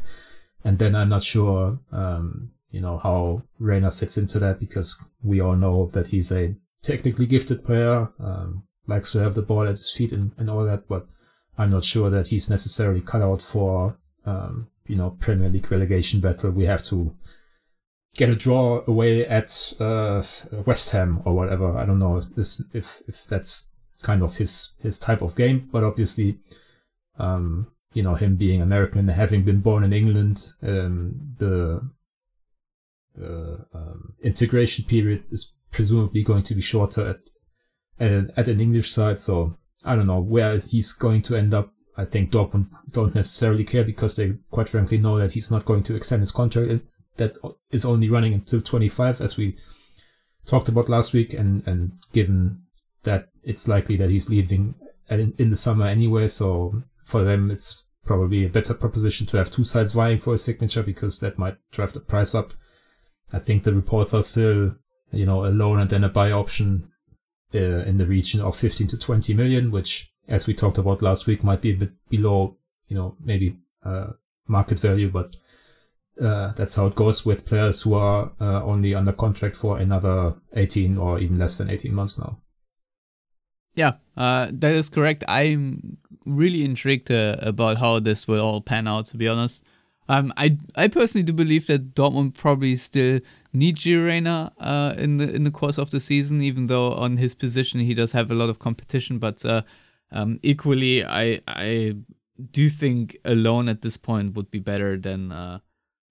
And 0.65 0.79
then 0.79 0.95
I'm 0.95 1.09
not 1.09 1.23
sure, 1.23 1.81
um, 1.91 2.53
you 2.73 2.81
know, 2.81 2.99
how 2.99 3.43
Reyna 3.59 3.91
fits 3.91 4.19
into 4.19 4.39
that 4.41 4.59
because 4.59 5.01
we 5.23 5.41
all 5.41 5.55
know 5.55 5.87
that 5.93 6.09
he's 6.09 6.33
a 6.33 6.57
technically 6.83 7.27
gifted 7.27 7.63
player, 7.63 8.11
um, 8.19 8.65
likes 8.87 9.13
to 9.13 9.19
have 9.19 9.35
the 9.35 9.43
ball 9.43 9.63
at 9.63 9.71
his 9.71 9.91
feet 9.91 10.11
and, 10.11 10.33
and 10.37 10.51
all 10.51 10.65
that, 10.65 10.89
but 10.89 11.07
I'm 11.57 11.71
not 11.71 11.85
sure 11.85 12.11
that 12.11 12.29
he's 12.29 12.51
necessarily 12.51 13.03
cut 13.03 13.23
out 13.23 13.43
for, 13.43 13.99
um, 14.25 14.69
you 14.87 14.97
know, 14.97 15.11
Premier 15.21 15.51
League 15.51 15.71
relegation 15.71 16.21
battle. 16.21 16.51
We 16.51 16.65
have 16.65 16.83
to 16.85 17.15
get 18.17 18.31
a 18.31 18.35
draw 18.35 18.83
away 18.87 19.27
at 19.27 19.75
uh, 19.79 20.23
West 20.67 20.91
Ham 20.91 21.23
or 21.25 21.35
whatever. 21.35 21.77
I 21.77 21.85
don't 21.85 21.99
know 21.99 22.23
if, 22.73 23.03
if, 23.07 23.27
that's 23.27 23.71
kind 24.03 24.23
of 24.23 24.37
his 24.37 24.73
his 24.81 24.99
type 24.99 25.23
of 25.23 25.37
game, 25.37 25.69
but 25.71 25.85
obviously, 25.85 26.39
um, 27.19 27.71
you 27.93 28.03
know, 28.03 28.15
him 28.15 28.37
being 28.37 28.63
American 28.63 29.09
having 29.09 29.43
been 29.43 29.61
born 29.61 29.85
in 29.85 29.93
England, 29.93 30.53
um, 30.63 31.35
the 31.39 31.89
the 33.15 33.67
um, 33.75 34.15
integration 34.23 34.85
period 34.85 35.25
is 35.31 35.53
presumably 35.71 36.23
going 36.23 36.43
to 36.43 36.55
be 36.55 36.61
shorter 36.61 37.09
at 37.09 37.21
at 38.01 38.11
an, 38.11 38.33
at 38.37 38.49
an 38.49 38.61
English 38.61 38.91
side. 38.91 39.21
So 39.21 39.59
I 39.85 39.97
don't 39.97 40.07
know 40.07 40.21
where 40.21 40.59
he's 40.59 40.93
going 40.93 41.23
to 41.23 41.37
end 41.37 41.55
up. 41.55 41.73
I 41.97 42.07
think 42.07 42.31
Dortmund 42.31 42.71
don't 42.91 43.15
necessarily 43.15 43.65
care 43.65 43.85
because 43.85 44.17
they 44.17 44.39
quite 44.51 44.69
frankly 44.69 44.97
know 44.97 45.19
that 45.19 45.33
he's 45.33 45.51
not 45.51 45.67
going 45.67 45.83
to 45.85 45.95
extend 45.95 46.21
his 46.21 46.33
contract 46.33 46.83
that 47.17 47.37
is 47.71 47.85
only 47.85 48.09
running 48.09 48.33
until 48.33 48.61
25 48.61 49.21
as 49.21 49.37
we 49.37 49.57
talked 50.47 50.69
about 50.69 50.89
last 50.89 51.13
week 51.13 51.35
and 51.35 51.67
and 51.67 51.93
given 52.13 52.63
that 53.03 53.29
it's 53.43 53.69
likely 53.69 53.97
that 53.97 54.11
he's 54.11 54.31
leaving 54.31 54.75
in, 55.11 55.35
in 55.39 55.51
the 55.51 55.57
summer 55.57 55.87
anyway 55.87 56.27
so 56.27 56.83
for 57.05 57.23
them 57.23 57.51
it's 57.51 57.85
probably 58.05 58.45
a 58.45 58.49
better 58.49 58.75
proposition 58.75 59.27
to 59.27 59.37
have 59.37 59.51
two 59.51 59.65
sides 59.65 59.93
vying 59.93 60.19
for 60.19 60.35
a 60.35 60.39
signature 60.39 60.83
because 60.83 61.21
that 61.21 61.39
might 61.39 61.57
drive 61.71 61.93
the 61.93 62.01
price 62.01 62.35
up 62.35 62.53
i 63.33 63.39
think 63.39 63.63
the 63.63 63.75
reports 63.75 64.15
are 64.15 64.23
still 64.23 64.75
you 65.11 65.27
know 65.27 65.45
a 65.45 65.49
loan 65.49 65.81
and 65.81 65.91
then 65.91 66.05
a 66.05 66.09
buy 66.09 66.31
option 66.31 66.89
uh, 67.55 67.85
in 67.85 67.99
the 67.99 68.07
region 68.07 68.41
of 68.41 68.57
15 68.57 68.87
to 68.89 68.99
20 68.99 69.35
million 69.35 69.71
which 69.71 70.13
as 70.29 70.47
we 70.47 70.55
talked 70.55 70.79
about 70.79 71.03
last 71.03 71.27
week 71.27 71.45
might 71.45 71.61
be 71.61 71.71
a 71.71 71.77
bit 71.77 71.93
below 72.09 72.57
you 72.89 72.97
know 72.97 73.17
maybe 73.23 73.57
uh, 73.85 74.09
market 74.47 74.79
value 74.79 75.11
but 75.11 75.37
uh, 76.21 76.53
that's 76.53 76.77
how 76.77 76.87
it 76.87 76.95
goes 76.95 77.25
with 77.25 77.47
players 77.47 77.83
who 77.83 77.95
are 77.95 78.33
uh, 78.41 78.63
only 78.65 78.95
under 78.95 79.13
contract 79.13 79.57
for 79.57 79.79
another 79.79 80.35
18 80.55 80.99
or 80.99 81.19
even 81.19 81.39
less 81.39 81.59
than 81.59 81.71
18 81.71 81.95
months 81.95 82.19
now. 82.19 82.39
Yeah, 83.75 83.93
uh, 84.17 84.49
that 84.53 84.73
is 84.73 84.91
correct. 84.91 85.25
I'm 85.27 85.97
really 86.27 86.65
intrigued 86.65 87.11
uh, 87.11 87.37
about 87.41 87.79
how 87.79 87.99
this 88.01 88.29
will 88.29 88.45
all 88.45 88.61
pan 88.61 88.87
out. 88.87 89.07
To 89.07 89.17
be 89.17 89.29
honest, 89.29 89.65
um, 90.09 90.33
I 90.37 90.59
I 90.75 90.89
personally 90.89 91.23
do 91.23 91.33
believe 91.33 91.67
that 91.67 91.95
Dortmund 91.95 92.35
probably 92.35 92.77
still 92.77 93.21
need 93.53 93.77
Gio 93.77 94.05
Reyna 94.05 94.53
uh, 94.59 94.95
in 94.97 95.19
the 95.19 95.33
in 95.35 95.45
the 95.45 95.51
course 95.51 95.79
of 95.79 95.91
the 95.91 96.01
season, 96.01 96.43
even 96.43 96.67
though 96.67 96.93
on 96.93 97.17
his 97.17 97.35
position 97.35 97.81
he 97.81 97.95
does 97.95 98.13
have 98.13 98.31
a 98.31 98.35
lot 98.35 98.51
of 98.51 98.59
competition. 98.59 99.19
But 99.19 99.45
uh, 99.45 99.63
um, 100.11 100.41
equally, 100.43 101.05
I 101.05 101.41
I 101.47 101.95
do 102.51 102.69
think 102.69 103.17
alone 103.25 103.69
at 103.69 103.83
this 103.83 103.97
point 103.97 104.35
would 104.35 104.51
be 104.51 104.59
better 104.59 104.99
than 104.99 105.33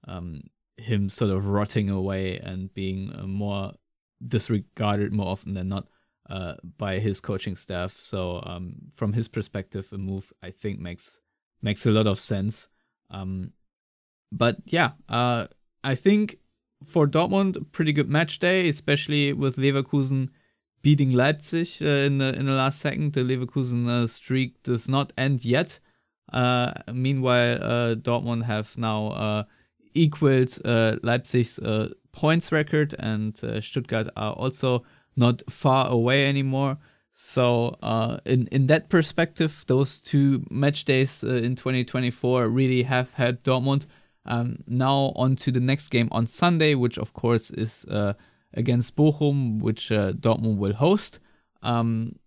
um, 0.07 0.41
him 0.77 1.09
sort 1.09 1.31
of 1.31 1.47
rotting 1.47 1.89
away 1.89 2.37
and 2.37 2.73
being 2.73 3.13
uh, 3.15 3.27
more 3.27 3.73
disregarded 4.25 5.11
more 5.11 5.27
often 5.27 5.53
than 5.53 5.69
not 5.69 5.87
uh, 6.29 6.55
by 6.77 6.99
his 6.99 7.21
coaching 7.21 7.55
staff. 7.55 7.97
So 7.99 8.41
um, 8.45 8.75
from 8.93 9.13
his 9.13 9.27
perspective, 9.27 9.89
a 9.91 9.97
move 9.97 10.31
I 10.41 10.51
think 10.51 10.79
makes 10.79 11.19
makes 11.61 11.85
a 11.85 11.91
lot 11.91 12.07
of 12.07 12.19
sense. 12.19 12.67
Um, 13.09 13.51
but 14.31 14.57
yeah, 14.65 14.91
uh, 15.09 15.47
I 15.83 15.95
think 15.95 16.37
for 16.83 17.07
Dortmund, 17.07 17.71
pretty 17.71 17.93
good 17.93 18.09
match 18.09 18.39
day, 18.39 18.67
especially 18.67 19.33
with 19.33 19.57
Leverkusen 19.57 20.29
beating 20.81 21.11
Leipzig 21.11 21.67
uh, 21.81 21.85
in 21.85 22.17
the 22.17 22.33
in 22.33 22.45
the 22.45 22.53
last 22.53 22.79
second. 22.79 23.13
The 23.13 23.21
Leverkusen 23.21 23.87
uh, 23.87 24.07
streak 24.07 24.61
does 24.63 24.89
not 24.89 25.13
end 25.17 25.45
yet. 25.45 25.79
Uh, 26.31 26.71
meanwhile, 26.93 27.57
uh, 27.61 27.95
Dortmund 27.95 28.43
have 28.43 28.77
now 28.77 29.07
uh, 29.09 29.43
equals 29.93 30.59
uh, 30.61 30.97
Leipzig's 31.03 31.59
points 32.13 32.51
record, 32.51 32.95
and 32.99 33.37
Stuttgart 33.63 34.07
are 34.15 34.33
also 34.33 34.83
not 35.15 35.43
far 35.49 35.89
away 35.89 36.27
anymore. 36.27 36.77
So, 37.13 37.77
in 38.25 38.47
in 38.47 38.67
that 38.67 38.89
perspective, 38.89 39.65
those 39.67 39.99
two 39.99 40.45
match 40.49 40.85
days 40.85 41.23
in 41.23 41.55
2024 41.55 42.47
really 42.47 42.83
have 42.83 43.13
had 43.13 43.43
Dortmund. 43.43 43.85
Um, 44.25 44.63
now 44.67 45.13
on 45.15 45.35
to 45.37 45.51
the 45.51 45.59
next 45.59 45.89
game 45.89 46.07
on 46.11 46.25
Sunday, 46.25 46.75
which 46.75 46.97
of 46.97 47.13
course 47.13 47.49
is 47.51 47.85
uh, 47.85 48.13
against 48.53 48.95
Bochum, 48.95 49.59
which 49.61 49.89
Dortmund 49.89 50.57
will 50.57 50.73
host. 50.73 51.19
Um, 51.63 52.17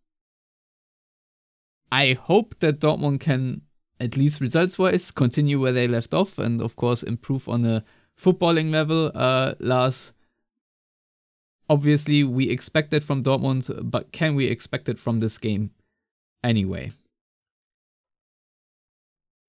I 1.92 2.14
hope 2.14 2.56
that 2.58 2.80
Dortmund 2.80 3.20
can 3.20 3.62
at 4.00 4.16
least 4.16 4.40
results 4.40 4.78
wise, 4.78 5.10
continue 5.10 5.60
where 5.60 5.72
they 5.72 5.86
left 5.86 6.12
off 6.12 6.38
and, 6.38 6.60
of 6.60 6.74
course, 6.76 7.02
improve 7.04 7.48
on 7.48 7.64
a 7.64 7.84
footballing 8.20 8.72
level. 8.72 9.12
Uh, 9.14 9.54
Lars, 9.60 10.12
obviously, 11.70 12.24
we 12.24 12.50
expect 12.50 12.92
it 12.92 13.04
from 13.04 13.22
Dortmund, 13.22 13.90
but 13.90 14.10
can 14.10 14.34
we 14.34 14.46
expect 14.46 14.88
it 14.88 14.98
from 14.98 15.20
this 15.20 15.38
game 15.38 15.70
anyway? 16.42 16.90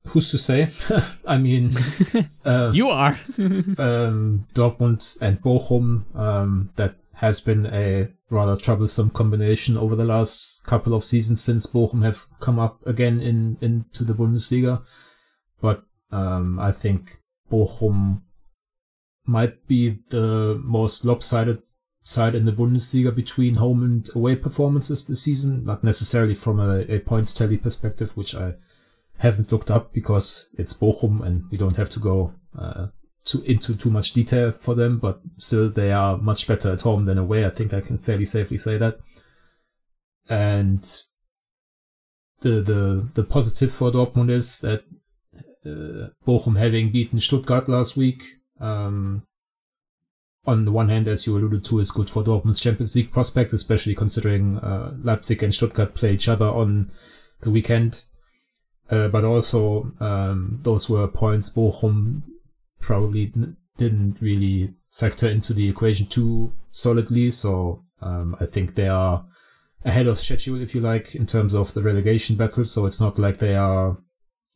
Who's 0.07 0.29
to 0.31 0.37
say? 0.37 0.69
I 1.27 1.37
mean, 1.37 1.71
uh, 2.45 2.71
you 2.73 2.89
are. 2.89 3.17
um, 3.37 4.47
Dortmund 4.53 5.19
and 5.21 5.41
Bochum, 5.41 6.15
um, 6.15 6.69
that 6.75 6.95
has 7.15 7.39
been 7.41 7.65
a 7.65 8.09
rather 8.29 8.55
troublesome 8.55 9.09
combination 9.09 9.77
over 9.77 9.95
the 9.95 10.03
last 10.03 10.63
couple 10.65 10.93
of 10.93 11.03
seasons 11.03 11.41
since 11.41 11.65
Bochum 11.65 12.03
have 12.03 12.25
come 12.39 12.59
up 12.59 12.85
again 12.85 13.19
in 13.19 13.57
into 13.61 14.03
the 14.03 14.13
Bundesliga. 14.13 14.83
But 15.61 15.83
um, 16.11 16.59
I 16.59 16.71
think 16.71 17.17
Bochum 17.51 18.21
might 19.25 19.67
be 19.67 19.99
the 20.09 20.61
most 20.63 21.03
lopsided 21.03 21.63
side 22.03 22.35
in 22.35 22.45
the 22.45 22.51
Bundesliga 22.51 23.13
between 23.13 23.55
home 23.55 23.81
and 23.81 24.07
away 24.15 24.35
performances 24.35 25.05
this 25.05 25.23
season. 25.23 25.65
Not 25.65 25.83
necessarily 25.83 26.35
from 26.35 26.59
a, 26.59 26.85
a 26.87 26.99
points 26.99 27.33
tally 27.33 27.57
perspective, 27.57 28.15
which 28.15 28.35
I 28.35 28.53
haven't 29.19 29.51
looked 29.51 29.71
up 29.71 29.93
because 29.93 30.49
it's 30.57 30.73
Bochum 30.73 31.25
and 31.25 31.45
we 31.51 31.57
don't 31.57 31.77
have 31.77 31.89
to 31.89 31.99
go 31.99 32.33
uh, 32.57 32.87
too 33.23 33.41
into 33.43 33.73
too 33.73 33.89
much 33.89 34.13
detail 34.13 34.51
for 34.51 34.75
them, 34.75 34.99
but 34.99 35.19
still 35.37 35.69
they 35.69 35.91
are 35.91 36.17
much 36.17 36.47
better 36.47 36.71
at 36.71 36.81
home 36.81 37.05
than 37.05 37.17
away. 37.17 37.45
I 37.45 37.49
think 37.49 37.73
I 37.73 37.81
can 37.81 37.97
fairly 37.97 38.25
safely 38.25 38.57
say 38.57 38.77
that. 38.77 38.99
And 40.29 40.83
the 42.41 42.61
the 42.61 43.09
the 43.13 43.23
positive 43.23 43.71
for 43.71 43.91
Dortmund 43.91 44.29
is 44.29 44.59
that 44.61 44.83
uh, 45.65 46.09
Bochum 46.25 46.57
having 46.57 46.91
beaten 46.91 47.19
Stuttgart 47.19 47.67
last 47.67 47.97
week. 47.97 48.23
Um, 48.59 49.23
on 50.47 50.65
the 50.65 50.71
one 50.71 50.89
hand, 50.89 51.07
as 51.07 51.25
you 51.25 51.35
alluded 51.35 51.65
to, 51.65 51.79
is 51.79 51.91
good 51.91 52.09
for 52.09 52.23
Dortmund's 52.23 52.59
Champions 52.59 52.95
League 52.95 53.11
prospects, 53.11 53.53
especially 53.53 53.95
considering 53.95 54.59
uh, 54.59 54.93
Leipzig 55.01 55.41
and 55.41 55.53
Stuttgart 55.53 55.95
play 55.95 56.13
each 56.13 56.29
other 56.29 56.45
on 56.45 56.91
the 57.41 57.49
weekend. 57.49 58.03
Uh, 58.89 59.07
but 59.07 59.23
also, 59.23 59.91
um, 59.99 60.59
those 60.61 60.89
were 60.89 61.07
points 61.07 61.49
Bochum 61.49 62.21
probably 62.79 63.33
didn't 63.77 64.21
really 64.21 64.73
factor 64.91 65.27
into 65.27 65.53
the 65.53 65.67
equation 65.67 66.05
too 66.05 66.53
solidly. 66.71 67.31
So 67.31 67.83
um, 68.01 68.35
I 68.39 68.45
think 68.45 68.75
they 68.75 68.87
are 68.87 69.25
ahead 69.83 70.07
of 70.07 70.19
schedule, 70.19 70.61
if 70.61 70.75
you 70.75 70.81
like, 70.81 71.15
in 71.15 71.25
terms 71.25 71.53
of 71.53 71.73
the 71.73 71.81
relegation 71.81 72.35
battle. 72.35 72.65
So 72.65 72.85
it's 72.85 73.01
not 73.01 73.17
like 73.17 73.37
they 73.37 73.55
are, 73.55 73.97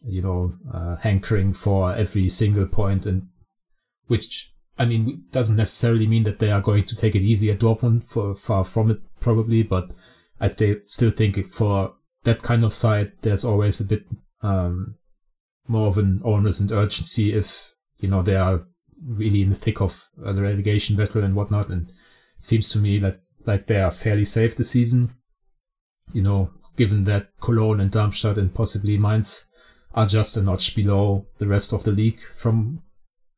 you 0.03 0.21
know, 0.21 0.53
uh, 0.71 0.97
hankering 0.97 1.53
for 1.53 1.93
every 1.93 2.29
single 2.29 2.67
point, 2.67 3.05
and 3.05 3.29
which 4.07 4.53
I 4.77 4.85
mean 4.85 5.25
doesn't 5.31 5.55
necessarily 5.55 6.07
mean 6.07 6.23
that 6.23 6.39
they 6.39 6.51
are 6.51 6.61
going 6.61 6.85
to 6.85 6.95
take 6.95 7.15
it 7.15 7.21
easy 7.21 7.49
at 7.51 7.59
Dortmund. 7.59 8.03
For 8.03 8.35
far 8.35 8.63
from 8.63 8.91
it, 8.91 9.01
probably, 9.19 9.63
but 9.63 9.91
I 10.39 10.49
th- 10.49 10.85
still 10.85 11.11
think 11.11 11.37
for 11.47 11.95
that 12.23 12.41
kind 12.41 12.63
of 12.63 12.73
side, 12.73 13.13
there's 13.21 13.45
always 13.45 13.79
a 13.79 13.85
bit 13.85 14.05
um, 14.41 14.95
more 15.67 15.87
of 15.87 15.97
an 15.97 16.21
onus 16.23 16.59
and 16.59 16.71
urgency 16.71 17.33
if 17.33 17.73
you 17.99 18.09
know, 18.09 18.21
they 18.21 18.35
are 18.35 18.65
really 19.05 19.41
in 19.41 19.49
the 19.49 19.55
thick 19.55 19.81
of 19.81 20.07
the 20.17 20.41
relegation 20.41 20.95
battle 20.95 21.23
and 21.23 21.35
whatnot. 21.35 21.69
And 21.69 21.89
it 21.89 21.95
seems 22.39 22.69
to 22.71 22.79
me 22.79 22.97
that 22.99 23.21
like 23.45 23.67
they 23.67 23.81
are 23.81 23.91
fairly 23.91 24.25
safe 24.25 24.55
this 24.55 24.71
season. 24.71 25.13
You 26.13 26.23
know, 26.23 26.51
given 26.75 27.03
that 27.03 27.29
Cologne 27.39 27.79
and 27.79 27.91
Darmstadt 27.91 28.37
and 28.37 28.53
possibly 28.53 28.97
Mainz 28.97 29.47
are 29.93 30.05
just 30.05 30.37
a 30.37 30.41
notch 30.41 30.75
below 30.75 31.27
the 31.37 31.47
rest 31.47 31.73
of 31.73 31.83
the 31.83 31.91
league 31.91 32.19
from 32.19 32.81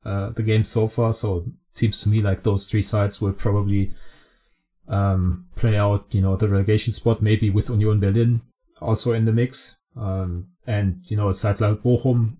uh, 0.06 0.30
the 0.30 0.44
game 0.44 0.64
so 0.64 0.88
far. 0.88 1.14
So 1.14 1.38
it 1.38 1.78
seems 1.78 2.02
to 2.04 2.10
me 2.10 2.22
like 2.22 2.44
those 2.44 2.68
three 2.68 2.82
sides 2.82 3.20
will 3.20 3.34
probably 3.34 3.92
um, 4.88 5.48
play 5.56 5.78
out, 5.78 6.06
you 6.12 6.22
know, 6.22 6.36
the 6.36 6.50
relegation 6.50 6.94
spot, 6.94 7.22
maybe 7.22 7.50
with 7.50 7.70
Union 7.70 8.00
Berlin 8.00 8.42
also 8.82 9.14
in 9.14 9.26
the 9.26 9.34
mix. 9.34 9.78
Um, 9.96 10.48
and, 10.66 11.02
you 11.06 11.18
know, 11.18 11.30
a 11.30 11.34
side 11.34 11.60
like 11.60 11.80
Bochum 11.80 12.38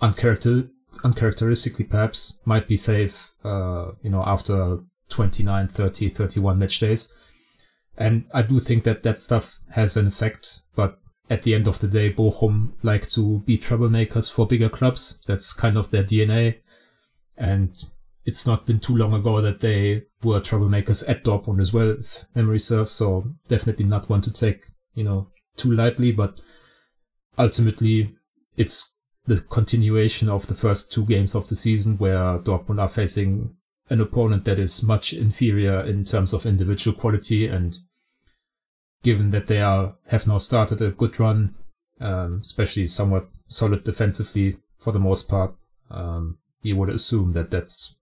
uncharacter 0.00 0.68
uncharacteristically 1.04 1.86
perhaps 1.86 2.34
might 2.44 2.68
be 2.68 2.76
safe, 2.76 3.32
uh, 3.44 3.92
you 4.02 4.10
know, 4.10 4.22
after 4.26 4.78
29, 5.08 5.68
30, 5.68 6.08
31 6.08 6.58
match 6.58 6.78
days. 6.78 7.12
And 7.96 8.26
I 8.34 8.42
do 8.42 8.58
think 8.60 8.84
that 8.84 9.02
that 9.02 9.20
stuff 9.20 9.58
has 9.70 9.96
an 9.96 10.08
effect, 10.08 10.60
but 10.74 10.98
at 11.30 11.42
the 11.42 11.54
end 11.54 11.66
of 11.66 11.78
the 11.78 11.88
day, 11.88 12.12
Bochum 12.12 12.72
like 12.82 13.08
to 13.08 13.40
be 13.40 13.58
troublemakers 13.58 14.30
for 14.30 14.46
bigger 14.46 14.68
clubs. 14.68 15.18
That's 15.26 15.52
kind 15.52 15.76
of 15.76 15.90
their 15.90 16.04
DNA. 16.04 16.58
And 17.36 17.74
it's 18.24 18.46
not 18.46 18.66
been 18.66 18.78
too 18.78 18.96
long 18.96 19.14
ago 19.14 19.40
that 19.40 19.60
they 19.60 20.04
were 20.22 20.40
troublemakers 20.40 21.08
at 21.08 21.24
Dortmund 21.24 21.60
as 21.60 21.72
well, 21.72 21.90
if 21.90 22.24
memory 22.34 22.58
serves. 22.58 22.92
So 22.92 23.32
definitely 23.48 23.86
not 23.86 24.08
one 24.08 24.20
to 24.22 24.32
take, 24.32 24.66
you 24.94 25.04
know, 25.04 25.28
too 25.56 25.70
lightly, 25.70 26.12
but 26.12 26.40
ultimately 27.38 28.14
it's 28.56 28.94
the 29.26 29.40
continuation 29.40 30.28
of 30.28 30.46
the 30.46 30.54
first 30.54 30.92
two 30.92 31.04
games 31.04 31.34
of 31.34 31.48
the 31.48 31.56
season 31.56 31.96
where 31.98 32.38
Dortmund 32.38 32.80
are 32.80 32.88
facing 32.88 33.56
an 33.88 34.00
opponent 34.00 34.44
that 34.44 34.58
is 34.58 34.82
much 34.82 35.12
inferior 35.12 35.80
in 35.80 36.04
terms 36.04 36.32
of 36.32 36.46
individual 36.46 36.96
quality 36.96 37.46
and 37.46 37.78
given 39.02 39.30
that 39.30 39.46
they 39.46 39.60
are 39.60 39.96
have 40.08 40.26
now 40.26 40.38
started 40.38 40.80
a 40.80 40.90
good 40.90 41.18
run, 41.18 41.54
um, 42.00 42.40
especially 42.42 42.86
somewhat 42.86 43.28
solid 43.48 43.84
defensively 43.84 44.56
for 44.78 44.92
the 44.92 44.98
most 44.98 45.28
part, 45.28 45.54
um, 45.90 46.38
you 46.62 46.76
would 46.76 46.88
assume 46.88 47.32
that 47.32 47.50
that's 47.50 47.96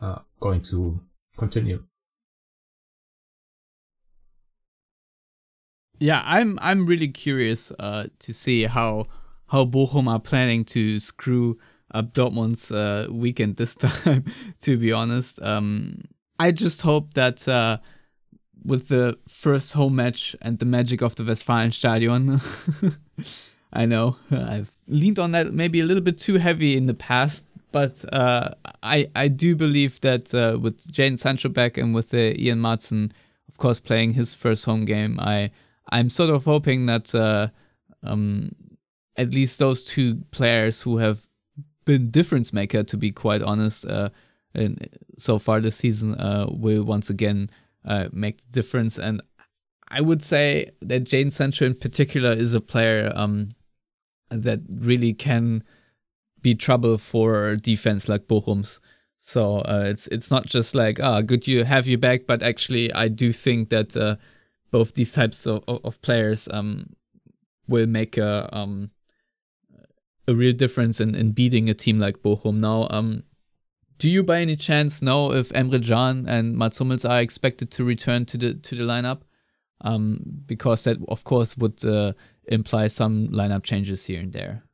uh, 0.00 0.20
going 0.40 0.62
to 0.62 1.00
continue. 1.36 1.84
Yeah, 5.98 6.22
I'm 6.24 6.58
I'm 6.60 6.86
really 6.86 7.08
curious 7.08 7.72
uh, 7.78 8.08
to 8.20 8.32
see 8.32 8.64
how 8.64 9.06
how 9.48 9.64
Bochum 9.64 10.08
are 10.08 10.20
planning 10.20 10.64
to 10.66 11.00
screw 11.00 11.58
up 11.92 12.12
Dortmund's 12.12 12.70
uh, 12.70 13.06
weekend 13.10 13.56
this 13.56 13.74
time. 13.86 14.24
to 14.62 14.76
be 14.76 14.92
honest, 14.92 15.40
um, 15.42 16.02
I 16.38 16.52
just 16.52 16.82
hope 16.82 17.14
that 17.14 17.46
uh, 17.48 17.78
with 18.64 18.88
the 18.88 19.18
first 19.28 19.72
home 19.72 19.96
match 19.96 20.36
and 20.42 20.58
the 20.58 20.66
magic 20.66 21.00
of 21.00 21.14
the 21.14 21.22
Westfalenstadion, 21.22 22.98
I 23.72 23.86
know 23.86 24.16
I've 24.30 24.72
leaned 24.88 25.18
on 25.18 25.32
that 25.32 25.52
maybe 25.52 25.80
a 25.80 25.84
little 25.84 26.02
bit 26.02 26.18
too 26.18 26.34
heavy 26.34 26.76
in 26.76 26.86
the 26.86 26.94
past, 26.94 27.46
but 27.72 28.04
uh, 28.12 28.50
I 28.82 29.08
I 29.14 29.28
do 29.28 29.56
believe 29.56 30.00
that 30.02 30.34
uh, 30.34 30.58
with 30.60 30.92
Jadon 30.92 31.18
Sancho 31.18 31.48
back 31.48 31.78
and 31.78 31.94
with 31.94 32.12
uh, 32.12 32.18
Ian 32.36 32.60
Maatsen, 32.60 33.12
of 33.48 33.56
course, 33.56 33.80
playing 33.80 34.14
his 34.14 34.34
first 34.34 34.64
home 34.64 34.84
game, 34.84 35.18
I 35.20 35.50
I'm 35.90 36.10
sort 36.10 36.30
of 36.30 36.44
hoping 36.44 36.86
that 36.86 37.14
uh, 37.14 37.48
um, 38.02 38.52
at 39.16 39.32
least 39.32 39.58
those 39.58 39.84
two 39.84 40.22
players 40.30 40.82
who 40.82 40.98
have 40.98 41.26
been 41.84 42.10
difference 42.10 42.52
maker, 42.52 42.82
to 42.82 42.96
be 42.96 43.10
quite 43.10 43.42
honest, 43.42 43.86
uh, 43.86 44.10
in, 44.54 44.78
so 45.18 45.38
far 45.38 45.60
this 45.60 45.76
season, 45.76 46.14
uh, 46.14 46.46
will 46.50 46.82
once 46.82 47.10
again 47.10 47.50
uh, 47.84 48.08
make 48.12 48.38
the 48.38 48.50
difference. 48.50 48.98
And 48.98 49.22
I 49.88 50.00
would 50.00 50.22
say 50.22 50.72
that 50.82 51.04
Jane 51.04 51.30
Sancho 51.30 51.64
in 51.64 51.74
particular 51.74 52.32
is 52.32 52.54
a 52.54 52.60
player 52.60 53.12
um, 53.14 53.50
that 54.30 54.60
really 54.68 55.14
can 55.14 55.62
be 56.42 56.54
trouble 56.54 56.98
for 56.98 57.56
defense 57.56 58.08
like 58.08 58.26
Bochum's. 58.26 58.80
So 59.18 59.58
uh, 59.60 59.84
it's 59.86 60.06
it's 60.08 60.30
not 60.30 60.46
just 60.46 60.74
like 60.74 61.00
ah 61.00 61.20
good 61.22 61.48
you 61.48 61.64
have 61.64 61.86
you 61.86 61.98
back, 61.98 62.26
but 62.26 62.42
actually 62.42 62.92
I 62.92 63.08
do 63.08 63.32
think 63.32 63.70
that 63.70 63.96
uh, 63.96 64.16
both 64.70 64.94
these 64.94 65.12
types 65.12 65.46
of, 65.46 65.62
of, 65.68 66.00
players 66.02 66.48
um, 66.50 66.94
will 67.68 67.86
make 67.86 68.16
a 68.18 68.48
um, 68.52 68.90
a 70.28 70.34
real 70.34 70.52
difference 70.52 71.00
in, 71.00 71.14
in 71.14 71.32
beating 71.32 71.70
a 71.70 71.74
team 71.74 71.98
like 71.98 72.18
Bochum. 72.18 72.56
Now, 72.56 72.88
um, 72.90 73.22
do 73.98 74.10
you 74.10 74.22
by 74.22 74.40
any 74.40 74.56
chance 74.56 75.00
know 75.00 75.32
if 75.32 75.50
Emre 75.50 75.82
Can 75.86 76.26
and 76.28 76.56
Mats 76.56 76.78
Hummels 76.78 77.04
are 77.04 77.20
expected 77.20 77.70
to 77.72 77.84
return 77.84 78.26
to 78.26 78.36
the 78.36 78.54
to 78.54 78.74
the 78.74 78.84
lineup? 78.84 79.20
Um, 79.82 80.20
because 80.46 80.84
that 80.84 80.96
of 81.08 81.24
course 81.24 81.56
would 81.58 81.84
uh, 81.84 82.14
imply 82.48 82.86
some 82.86 83.28
lineup 83.28 83.62
changes 83.62 84.06
here 84.06 84.20
and 84.20 84.32
there. 84.32 84.65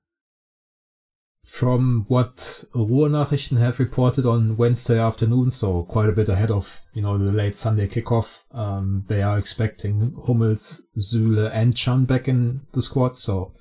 From 1.44 2.04
what 2.06 2.64
Ruhr-Nachrichten 2.72 3.58
have 3.58 3.80
reported 3.80 4.24
on 4.24 4.56
Wednesday 4.56 4.98
afternoon, 4.98 5.50
so 5.50 5.82
quite 5.82 6.08
a 6.08 6.12
bit 6.12 6.28
ahead 6.28 6.52
of 6.52 6.80
you 6.94 7.02
know 7.02 7.18
the 7.18 7.32
late 7.32 7.56
Sunday 7.56 7.88
kickoff, 7.88 8.44
um, 8.52 9.04
they 9.08 9.22
are 9.22 9.38
expecting 9.38 10.14
Hummels, 10.26 10.88
Süle, 10.96 11.50
and 11.52 11.76
Can 11.76 12.04
back 12.04 12.28
in 12.28 12.62
the 12.72 12.80
squad. 12.80 13.16
So 13.16 13.52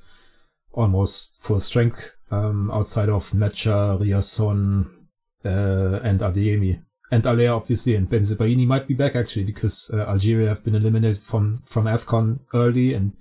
almost 0.74 1.42
full 1.42 1.60
strength 1.60 2.18
um, 2.30 2.70
outside 2.72 3.10
of 3.10 3.32
Mecha, 3.32 4.00
Ryerson, 4.00 5.08
uh, 5.44 6.00
and 6.04 6.20
Adeyemi. 6.20 6.84
And 7.12 7.26
Haller, 7.26 7.50
obviously, 7.50 7.96
and 7.96 8.10
Bensebaini 8.10 8.66
might 8.66 8.88
be 8.88 8.94
back 8.94 9.16
actually 9.16 9.44
because 9.44 9.92
uh, 9.94 10.06
Algeria 10.08 10.48
have 10.48 10.64
been 10.64 10.76
eliminated 10.76 11.24
from, 11.24 11.62
from 11.66 11.86
AFCON 11.86 12.40
early 12.54 12.94
and 12.94 13.14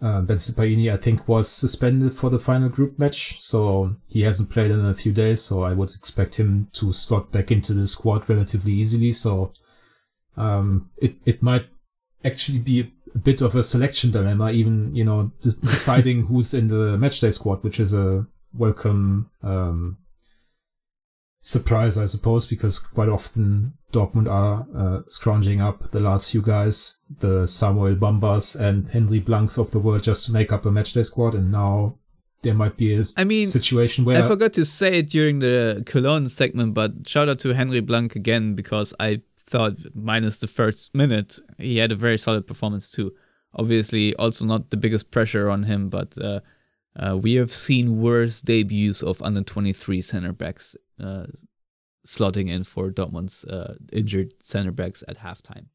uh, 0.00 0.22
Bensebaini, 0.22 0.92
I 0.92 0.96
think, 0.96 1.26
was 1.26 1.48
suspended 1.48 2.14
for 2.14 2.30
the 2.30 2.38
final 2.38 2.68
group 2.68 2.98
match, 2.98 3.40
so 3.42 3.96
he 4.08 4.22
hasn't 4.22 4.50
played 4.50 4.70
in 4.70 4.84
a 4.84 4.94
few 4.94 5.12
days. 5.12 5.42
So 5.42 5.62
I 5.62 5.72
would 5.72 5.90
expect 5.90 6.38
him 6.38 6.68
to 6.74 6.92
slot 6.92 7.32
back 7.32 7.50
into 7.50 7.74
the 7.74 7.86
squad 7.86 8.28
relatively 8.28 8.72
easily. 8.72 9.12
So 9.12 9.52
um, 10.36 10.90
it 10.98 11.16
it 11.24 11.42
might 11.42 11.66
actually 12.24 12.60
be 12.60 12.92
a 13.14 13.18
bit 13.18 13.40
of 13.40 13.56
a 13.56 13.64
selection 13.64 14.12
dilemma, 14.12 14.52
even 14.52 14.94
you 14.94 15.04
know 15.04 15.32
deciding 15.42 16.26
who's 16.28 16.54
in 16.54 16.68
the 16.68 16.96
matchday 16.96 17.32
squad, 17.32 17.64
which 17.64 17.80
is 17.80 17.92
a 17.92 18.26
welcome 18.54 19.30
um, 19.42 19.98
surprise, 21.48 21.96
I 21.96 22.04
suppose, 22.04 22.44
because 22.44 22.78
quite 22.78 23.08
often 23.08 23.72
Dortmund 23.90 24.30
are 24.30 24.66
uh, 24.76 25.00
scrounging 25.08 25.62
up 25.62 25.90
the 25.92 26.00
last 26.00 26.30
few 26.30 26.42
guys, 26.42 26.98
the 27.20 27.46
Samuel 27.46 27.96
Bambas 27.96 28.54
and 28.60 28.86
Hendry 28.86 29.18
Blanks 29.18 29.56
of 29.56 29.70
the 29.70 29.78
world, 29.78 30.02
just 30.02 30.26
to 30.26 30.32
make 30.32 30.52
up 30.52 30.66
a 30.66 30.70
matchday 30.70 31.06
squad, 31.06 31.34
and 31.34 31.50
now 31.50 31.96
there 32.42 32.52
might 32.52 32.76
be 32.76 32.92
a 32.92 33.02
I 33.16 33.24
mean, 33.24 33.46
situation 33.46 34.04
where 34.04 34.22
I 34.22 34.28
forgot 34.28 34.52
to 34.54 34.64
say 34.66 34.98
it 34.98 35.08
during 35.08 35.38
the 35.38 35.82
Cologne 35.86 36.28
segment, 36.28 36.74
but 36.74 37.08
shout 37.08 37.30
out 37.30 37.38
to 37.40 37.54
Hendry 37.54 37.80
Blank 37.80 38.14
again 38.14 38.54
because 38.54 38.92
I 39.00 39.22
thought 39.38 39.76
minus 39.94 40.40
the 40.40 40.46
first 40.46 40.94
minute 40.94 41.38
he 41.56 41.78
had 41.78 41.92
a 41.92 41.96
very 41.96 42.18
solid 42.18 42.46
performance 42.46 42.90
too. 42.90 43.14
Obviously, 43.54 44.14
also 44.16 44.44
not 44.44 44.68
the 44.68 44.76
biggest 44.76 45.10
pressure 45.10 45.48
on 45.48 45.62
him, 45.62 45.88
but 45.88 46.14
uh, 46.18 46.40
uh, 46.94 47.16
we 47.16 47.34
have 47.34 47.50
seen 47.50 48.02
worse 48.02 48.42
debuts 48.42 49.02
of 49.02 49.22
under 49.22 49.42
23 49.42 50.02
center 50.02 50.34
backs 50.34 50.76
uh, 51.00 51.26
slotting 52.06 52.48
in 52.48 52.64
for 52.64 52.90
Dortmund's 52.90 53.44
uh, 53.44 53.74
injured 53.92 54.32
center 54.40 54.72
backs 54.72 55.04
at 55.08 55.18
halftime. 55.18 55.66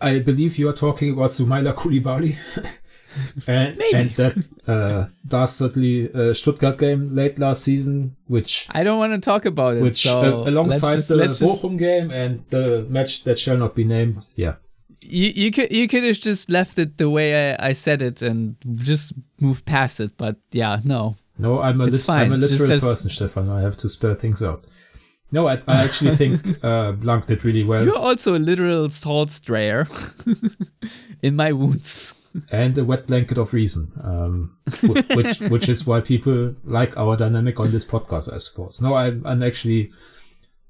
I 0.00 0.20
believe 0.20 0.58
you 0.58 0.68
are 0.68 0.74
talking 0.74 1.12
about 1.12 1.30
Soumaïla 1.30 1.74
Coulibaly. 1.74 2.36
and, 3.46 3.76
Maybe. 3.76 3.96
and 3.96 4.10
that 4.12 4.48
uh, 4.66 5.06
dastardly 5.26 6.12
uh, 6.12 6.34
Stuttgart 6.34 6.78
game 6.78 7.14
late 7.14 7.38
last 7.38 7.62
season, 7.62 8.16
which 8.26 8.68
I 8.70 8.84
don't 8.84 8.98
want 8.98 9.12
to 9.12 9.20
talk 9.20 9.44
about 9.44 9.76
it. 9.76 9.82
Which 9.82 10.02
so 10.02 10.42
uh, 10.42 10.50
alongside 10.50 10.96
just, 10.96 11.08
the 11.08 11.16
Bochum 11.16 11.70
just... 11.70 11.78
game 11.78 12.10
and 12.10 12.44
the 12.50 12.86
match 12.88 13.24
that 13.24 13.38
shall 13.38 13.56
not 13.56 13.74
be 13.74 13.84
named, 13.84 14.24
yeah. 14.36 14.56
You 15.04 15.28
you 15.28 15.50
could 15.50 15.72
you 15.72 15.88
could 15.88 16.04
have 16.04 16.18
just 16.18 16.50
left 16.50 16.78
it 16.78 16.98
the 16.98 17.08
way 17.08 17.54
I, 17.54 17.68
I 17.68 17.72
said 17.72 18.02
it 18.02 18.20
and 18.22 18.56
just 18.76 19.12
moved 19.40 19.64
past 19.64 20.00
it, 20.00 20.16
but 20.16 20.36
yeah, 20.52 20.80
no. 20.84 21.16
No, 21.38 21.60
I'm 21.60 21.80
a, 21.80 21.86
lit- 21.86 22.10
I'm 22.10 22.32
a 22.32 22.36
literal 22.36 22.72
as... 22.72 22.82
person, 22.82 23.10
Stefan. 23.10 23.48
I 23.48 23.60
have 23.60 23.76
to 23.78 23.88
spell 23.88 24.14
things 24.14 24.42
out. 24.42 24.64
No, 25.30 25.46
I, 25.46 25.60
I 25.68 25.84
actually 25.84 26.16
think 26.16 26.64
uh, 26.64 26.92
Blank 26.92 27.26
did 27.26 27.44
really 27.44 27.64
well. 27.64 27.84
You're 27.84 27.96
also 27.96 28.34
a 28.34 28.38
literal 28.38 28.88
salt 28.88 29.30
strayer 29.30 29.86
in 31.22 31.36
my 31.36 31.52
wounds 31.52 32.14
and 32.50 32.76
a 32.78 32.84
wet 32.84 33.06
blanket 33.06 33.38
of 33.38 33.52
reason, 33.52 33.92
um, 34.02 34.56
which 35.14 35.40
which 35.50 35.68
is 35.68 35.86
why 35.86 36.00
people 36.00 36.54
like 36.64 36.96
our 36.96 37.16
dynamic 37.16 37.60
on 37.60 37.70
this 37.70 37.84
podcast, 37.84 38.32
I 38.32 38.38
suppose. 38.38 38.80
No, 38.80 38.94
I'm, 38.94 39.26
I'm 39.26 39.42
actually. 39.42 39.90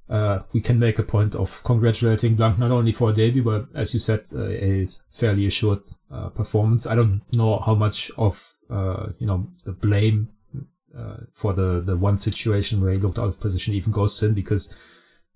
Uh, 0.09 0.41
we 0.55 0.61
can 0.63 0.79
make 0.79 0.99
a 0.99 1.03
point 1.03 1.35
of 1.35 1.63
congratulating 1.65 2.35
Blank 2.35 2.59
not 2.59 2.71
only 2.71 2.93
for 2.93 3.11
a 3.11 3.13
debut, 3.13 3.43
but 3.43 3.67
as 3.75 3.93
you 3.93 4.01
said, 4.01 4.23
uh, 4.35 4.49
a 4.49 4.89
fairly 5.11 5.45
assured 5.45 5.83
uh, 6.11 6.31
performance. 6.31 6.87
I 6.87 6.95
don't 6.95 7.21
know 7.31 7.59
how 7.59 7.75
much 7.75 8.11
of 8.17 8.55
uh, 8.71 9.09
you 9.19 9.27
know 9.27 9.49
the 9.65 9.73
blame 9.73 10.31
uh, 10.97 11.17
for 11.35 11.53
the 11.53 11.81
the 11.81 11.97
one 11.97 12.19
situation 12.19 12.81
where 12.81 12.93
he 12.93 12.99
looked 12.99 13.19
out 13.19 13.29
of 13.29 13.41
position 13.41 13.75
even 13.75 13.93
goes 13.93 14.19
to 14.19 14.27
him 14.27 14.35
because 14.35 14.75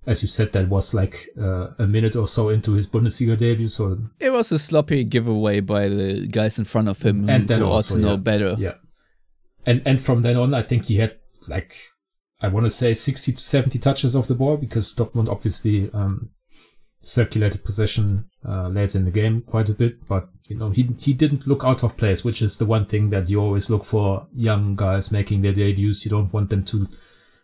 as 0.07 0.23
you 0.23 0.29
said, 0.29 0.53
that 0.53 0.69
was 0.69 0.95
like 0.95 1.29
uh, 1.41 1.69
a 1.79 1.87
minute 1.87 2.17
or 2.17 2.27
so 2.27 2.49
into 2.49 2.73
his 2.73 2.87
Bundesliga 2.87 3.37
debut. 3.37 3.69
So 3.69 3.99
it 4.19 4.31
was 4.31 4.51
a 4.51 4.59
sloppy 4.59 5.05
giveaway 5.05 5.61
by 5.61 5.89
the 5.89 6.27
guys 6.27 6.59
in 6.59 6.65
front 6.65 6.89
of 6.89 7.01
him, 7.03 7.29
and 7.29 7.47
then 7.47 7.63
also, 7.63 7.97
know 7.97 8.13
yeah, 8.13 8.17
better. 8.17 8.57
Yeah, 8.59 8.75
and 9.65 9.83
and 9.87 10.01
from 10.01 10.23
then 10.23 10.37
on, 10.37 10.55
I 10.55 10.63
think 10.63 10.87
he 10.87 10.97
had 10.97 11.19
like 11.49 11.77
I 12.41 12.49
want 12.49 12.67
to 12.67 12.71
say 12.71 12.95
sixty 12.95 13.33
to 13.33 13.41
seventy 13.41 13.79
touches 13.79 14.15
of 14.15 14.27
the 14.27 14.35
ball 14.35 14.57
because 14.57 14.93
Dortmund 14.95 15.29
obviously 15.29 15.89
um, 15.93 16.31
circulated 17.03 17.65
possession 17.65 18.31
uh, 18.49 18.69
later 18.69 18.99
in 18.99 19.05
the 19.05 19.11
game 19.11 19.43
quite 19.43 19.69
a 19.69 19.75
bit, 19.75 20.07
but 20.09 20.29
you 20.49 20.57
know 20.57 20.71
he 20.71 20.89
he 20.99 21.13
didn't 21.13 21.47
look 21.47 21.65
out 21.65 21.83
of 21.83 21.97
place, 21.97 22.25
which 22.25 22.41
is 22.41 22.59
the 22.59 22.67
one 22.67 22.87
thing 22.87 23.11
that 23.11 23.29
you 23.29 23.41
always 23.41 23.69
look 23.69 23.85
for 23.85 24.27
young 24.35 24.77
guys 24.77 25.13
making 25.13 25.43
their 25.43 25.53
debuts. 25.53 26.05
You 26.05 26.11
don't 26.11 26.33
want 26.33 26.51
them 26.51 26.65
to, 26.65 26.89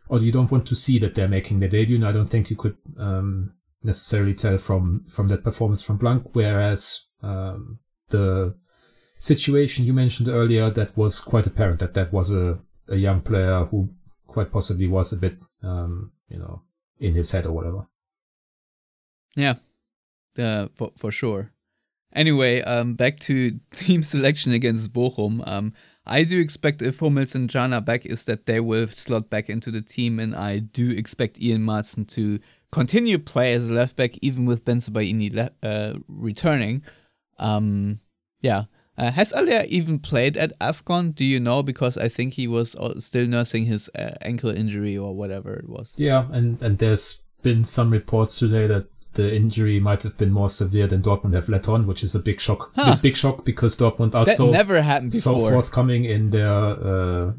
or 0.08 0.18
you 0.20 0.32
don't 0.32 0.50
want 0.50 0.66
to 0.68 0.76
see 0.76 0.98
that 1.00 1.14
they're 1.14 1.28
making 1.28 1.60
their 1.60 1.68
debut. 1.68 1.96
And 1.96 2.06
I 2.06 2.12
don't 2.12 2.28
think 2.28 2.50
you 2.50 2.56
could 2.56 2.76
um, 2.98 3.54
necessarily 3.82 4.34
tell 4.34 4.58
from 4.58 5.04
from 5.08 5.28
that 5.28 5.44
performance 5.44 5.82
from 5.82 5.98
Blank. 5.98 6.30
Whereas 6.32 7.06
um, 7.22 7.80
the 8.08 8.56
situation 9.18 9.84
you 9.84 9.92
mentioned 9.92 10.28
earlier, 10.28 10.70
that 10.70 10.96
was 10.96 11.20
quite 11.20 11.46
apparent 11.46 11.80
that 11.80 11.94
that 11.94 12.12
was 12.12 12.30
a 12.30 12.60
a 12.88 12.96
young 12.96 13.20
player 13.20 13.64
who 13.64 13.90
quite 14.26 14.52
possibly 14.52 14.86
was 14.86 15.12
a 15.12 15.16
bit, 15.16 15.36
um, 15.62 16.12
you 16.28 16.38
know, 16.38 16.62
in 16.98 17.14
his 17.14 17.30
head 17.32 17.46
or 17.46 17.52
whatever. 17.52 17.86
Yeah, 19.38 19.54
uh, 20.36 20.68
for 20.74 20.90
for 20.96 21.12
sure. 21.12 21.52
Anyway, 22.12 22.60
um, 22.62 22.94
back 22.94 23.20
to 23.20 23.60
team 23.72 24.02
selection 24.02 24.52
against 24.52 24.92
Bochum. 24.92 25.46
Um, 25.46 25.72
I 26.04 26.24
do 26.24 26.40
expect 26.40 26.82
if 26.82 26.98
Hummels 26.98 27.34
and 27.34 27.48
Jana 27.48 27.80
back, 27.80 28.04
is 28.04 28.24
that 28.24 28.46
they 28.46 28.60
will 28.60 28.88
slot 28.88 29.30
back 29.30 29.48
into 29.48 29.70
the 29.70 29.82
team, 29.82 30.18
and 30.18 30.34
I 30.34 30.58
do 30.58 30.90
expect 30.90 31.40
Ian 31.40 31.64
Maatsen 31.64 32.08
to 32.08 32.40
continue 32.72 33.18
play 33.18 33.52
as 33.52 33.70
a 33.70 33.74
left 33.74 33.94
back, 33.94 34.18
even 34.22 34.44
with 34.44 34.64
Bensebaini 34.64 35.32
le- 35.32 35.68
uh, 35.68 35.94
returning. 36.08 36.82
Um, 37.38 38.00
yeah. 38.40 38.64
Uh, 38.96 39.12
has 39.12 39.30
Haller 39.30 39.62
even 39.68 40.00
played 40.00 40.36
at 40.36 40.58
AFCON? 40.58 41.14
Do 41.14 41.24
you 41.24 41.38
know? 41.38 41.62
Because 41.62 41.96
I 41.96 42.08
think 42.08 42.34
he 42.34 42.48
was 42.48 42.74
still 42.98 43.28
nursing 43.28 43.66
his 43.66 43.88
uh, 43.96 44.14
ankle 44.22 44.50
injury 44.50 44.98
or 44.98 45.14
whatever 45.14 45.54
it 45.54 45.68
was. 45.68 45.94
Yeah, 45.96 46.26
and, 46.32 46.60
and 46.60 46.78
there's 46.78 47.22
been 47.42 47.62
some 47.62 47.90
reports 47.90 48.40
today 48.40 48.66
that 48.66 48.88
the 49.18 49.34
injury 49.34 49.80
might 49.80 50.04
have 50.04 50.16
been 50.16 50.30
more 50.30 50.48
severe 50.48 50.86
than 50.86 51.02
Dortmund 51.02 51.34
have 51.34 51.48
let 51.48 51.68
on, 51.68 51.88
which 51.88 52.04
is 52.04 52.14
a 52.14 52.20
big 52.20 52.40
shock. 52.40 52.70
Huh. 52.76 52.94
Big, 52.94 53.02
big 53.02 53.16
shock 53.16 53.44
because 53.44 53.76
Dortmund 53.76 54.14
are 54.14 54.24
That 54.24 54.36
so 54.36 54.50
never 54.50 54.80
happened 54.80 55.12
so 55.12 55.40
forthcoming 55.40 56.04
in 56.04 56.30
their 56.30 56.48
uh, 56.48 57.32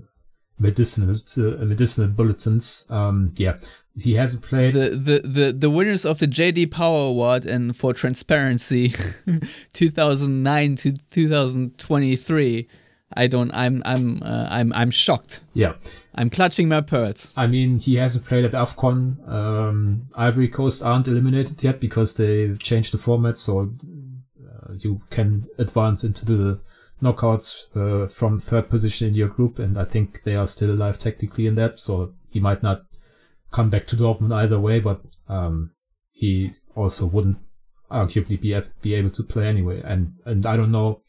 medicinal 0.60 1.15
uh, 1.15 1.65
medicinal 1.65 2.10
bulletins. 2.10 2.86
Um, 2.89 3.34
yeah, 3.38 3.60
he 3.96 4.15
hasn't 4.15 4.44
played. 4.44 4.74
the, 4.74 4.89
the, 4.89 5.28
the, 5.28 5.54
the 5.54 5.70
winners 5.70 6.06
of 6.06 6.20
the 6.20 6.28
JD 6.28 6.70
Power 6.70 7.08
Award 7.08 7.46
and 7.46 7.76
for 7.76 7.94
transparency 7.94 8.94
2009 9.74 10.76
to 10.76 10.92
2023 11.12 12.68
I 13.13 13.28
don't 13.28 13.52
I'm 13.54 13.82
I'm 13.86 14.22
uh, 14.24 14.48
I'm 14.50 14.72
I'm 14.74 14.91
shocked 14.91 15.41
yeah, 15.54 15.74
I'm 16.15 16.30
clutching 16.30 16.69
my 16.69 16.82
pearls 16.82 17.32
I 17.36 17.48
mean 17.48 17.80
he 17.80 17.95
hasn't 17.95 18.26
played 18.26 18.45
at 18.45 18.52
Afcon. 18.52 19.28
Um, 19.28 20.08
Ivory 20.15 20.48
Coast 20.48 20.84
aren't 20.84 21.08
eliminated 21.08 21.63
yet 21.63 21.80
because 21.80 22.13
they've 22.13 22.62
changed 22.62 22.93
the 22.93 22.98
format, 22.98 23.38
so 23.38 23.74
uh, 24.45 24.74
you 24.78 25.02
can 25.10 25.48
advance 25.58 26.04
into 26.04 26.26
the 26.26 26.60
knockouts 27.02 27.67
uh, 27.76 28.08
from 28.08 28.39
third 28.39 28.69
position 28.69 29.08
in 29.08 29.13
your 29.13 29.30
group, 29.30 29.60
and 29.60 29.78
I 29.78 29.86
think 29.86 30.24
they 30.24 30.36
are 30.36 30.48
still 30.48 30.72
alive 30.72 31.00
technically 31.00 31.48
in 31.48 31.56
that. 31.56 31.80
So 31.80 32.13
he 32.30 32.39
might 32.39 32.62
not 32.62 32.84
come 33.52 33.69
back 33.69 33.88
to 33.88 33.95
Dortmund 33.95 34.34
either 34.34 34.60
way, 34.60 34.80
but 34.80 35.02
um, 35.28 35.72
he 36.12 36.54
also 36.76 37.06
wouldn't 37.06 37.39
arguably 37.89 38.39
be 38.39 38.60
be 38.82 38.93
able 38.93 39.10
to 39.12 39.24
play 39.24 39.48
anyway. 39.48 39.82
And 39.84 40.13
and 40.26 40.45
I 40.45 40.58
don't 40.58 40.72
know. 40.72 41.02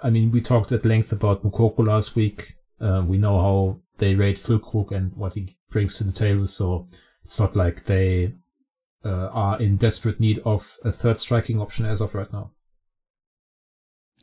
I 0.00 0.10
mean, 0.10 0.30
we 0.30 0.40
talked 0.40 0.72
at 0.72 0.84
length 0.84 1.12
about 1.12 1.42
Moukoko 1.42 1.86
last 1.86 2.14
week. 2.14 2.54
Uh, 2.80 3.02
we 3.06 3.18
know 3.18 3.38
how 3.38 3.80
they 3.98 4.14
rate 4.14 4.36
Füllkrug 4.36 4.92
and 4.92 5.12
what 5.16 5.34
he 5.34 5.48
brings 5.70 5.98
to 5.98 6.04
the 6.04 6.12
table, 6.12 6.46
so 6.46 6.86
it's 7.24 7.40
not 7.40 7.56
like 7.56 7.84
they 7.84 8.34
uh, 9.04 9.28
are 9.32 9.60
in 9.60 9.76
desperate 9.76 10.20
need 10.20 10.38
of 10.44 10.76
a 10.84 10.92
third 10.92 11.18
striking 11.18 11.60
option 11.60 11.84
as 11.84 12.00
of 12.00 12.14
right 12.14 12.32
now. 12.32 12.52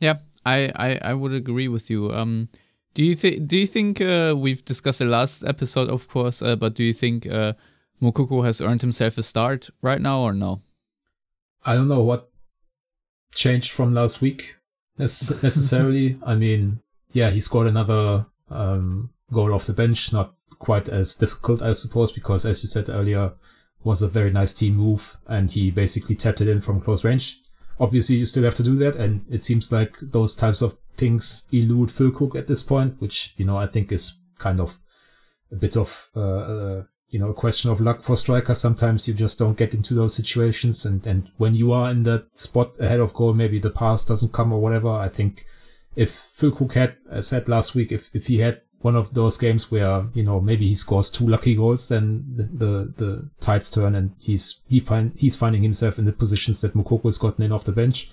yeah 0.00 0.16
I, 0.44 0.70
I 0.76 0.98
I 1.10 1.14
would 1.14 1.32
agree 1.32 1.68
with 1.68 1.90
you 1.90 2.12
um 2.12 2.48
do 2.94 3.04
you 3.04 3.14
think 3.14 3.46
do 3.46 3.58
you 3.58 3.66
think 3.66 4.00
uh, 4.00 4.34
we've 4.36 4.64
discussed 4.64 4.98
the 4.98 5.06
last 5.06 5.44
episode 5.44 5.88
of 5.88 6.08
course 6.08 6.42
uh, 6.42 6.56
but 6.56 6.74
do 6.74 6.84
you 6.84 6.92
think 6.92 7.26
uh, 7.26 7.52
Moukoko 8.00 8.44
has 8.44 8.60
earned 8.60 8.82
himself 8.82 9.18
a 9.18 9.22
start 9.22 9.70
right 9.82 10.00
now 10.00 10.20
or 10.20 10.32
no 10.32 10.60
I 11.64 11.74
don't 11.74 11.88
know 11.88 12.02
what 12.02 12.30
changed 13.34 13.72
from 13.72 13.94
last 13.94 14.20
week 14.20 14.55
necessarily. 14.98 16.18
I 16.24 16.34
mean, 16.34 16.80
yeah, 17.12 17.30
he 17.30 17.40
scored 17.40 17.66
another 17.66 18.26
um, 18.50 19.10
goal 19.32 19.52
off 19.52 19.66
the 19.66 19.72
bench, 19.72 20.12
not 20.12 20.34
quite 20.58 20.88
as 20.88 21.14
difficult, 21.14 21.62
I 21.62 21.72
suppose, 21.72 22.12
because 22.12 22.44
as 22.44 22.62
you 22.62 22.68
said 22.68 22.88
earlier, 22.88 23.32
was 23.84 24.02
a 24.02 24.08
very 24.08 24.30
nice 24.30 24.52
team 24.52 24.76
move, 24.76 25.16
and 25.26 25.50
he 25.50 25.70
basically 25.70 26.16
tapped 26.16 26.40
it 26.40 26.48
in 26.48 26.60
from 26.60 26.80
close 26.80 27.04
range. 27.04 27.40
Obviously, 27.78 28.16
you 28.16 28.26
still 28.26 28.44
have 28.44 28.54
to 28.54 28.62
do 28.62 28.74
that, 28.76 28.96
and 28.96 29.24
it 29.30 29.42
seems 29.42 29.70
like 29.70 29.96
those 30.00 30.34
types 30.34 30.62
of 30.62 30.74
things 30.96 31.46
elude 31.52 31.90
Füllkrug 31.90 32.34
at 32.36 32.46
this 32.46 32.62
point, 32.62 33.00
which 33.00 33.34
you 33.36 33.44
know 33.44 33.58
I 33.58 33.66
think 33.66 33.92
is 33.92 34.14
kind 34.38 34.60
of 34.60 34.78
a 35.52 35.56
bit 35.56 35.76
of 35.76 36.08
uh, 36.16 36.20
uh, 36.20 36.82
you 37.08 37.18
know 37.18 37.30
a 37.30 37.34
question 37.34 37.70
of 37.70 37.80
luck 37.80 38.02
for 38.02 38.16
strikers. 38.16 38.58
Sometimes 38.58 39.06
you 39.06 39.14
just 39.14 39.38
don't 39.38 39.56
get 39.56 39.74
into 39.74 39.94
those 39.94 40.14
situations, 40.14 40.84
and 40.84 41.06
and 41.06 41.30
when 41.36 41.54
you 41.54 41.72
are 41.72 41.90
in 41.90 42.02
that 42.04 42.36
spot 42.36 42.76
ahead 42.80 43.00
of 43.00 43.14
goal, 43.14 43.34
maybe 43.34 43.58
the 43.58 43.70
pass 43.70 44.04
doesn't 44.04 44.32
come 44.32 44.52
or 44.52 44.60
whatever. 44.60 44.90
I 44.90 45.08
think 45.08 45.44
if 45.94 46.10
Füllkrug 46.10 46.74
had 46.74 46.96
as 47.10 47.28
said 47.28 47.48
last 47.48 47.74
week, 47.74 47.92
if 47.92 48.10
if 48.14 48.26
he 48.26 48.38
had 48.38 48.60
one 48.80 48.96
of 48.96 49.14
those 49.14 49.38
games 49.38 49.70
where 49.70 50.08
you 50.14 50.22
know 50.22 50.40
maybe 50.40 50.66
he 50.68 50.74
scores 50.74 51.10
two 51.10 51.26
lucky 51.26 51.54
goals, 51.54 51.88
then 51.88 52.24
the 52.36 52.44
the, 52.44 52.94
the 52.96 53.30
tides 53.40 53.70
turn 53.70 53.94
and 53.94 54.14
he's 54.20 54.60
he 54.68 54.80
find 54.80 55.12
he's 55.16 55.36
finding 55.36 55.62
himself 55.62 55.98
in 55.98 56.04
the 56.04 56.12
positions 56.12 56.60
that 56.60 56.74
Moukoko 56.74 57.04
has 57.04 57.18
gotten 57.18 57.44
in 57.44 57.52
off 57.52 57.64
the 57.64 57.72
bench. 57.72 58.10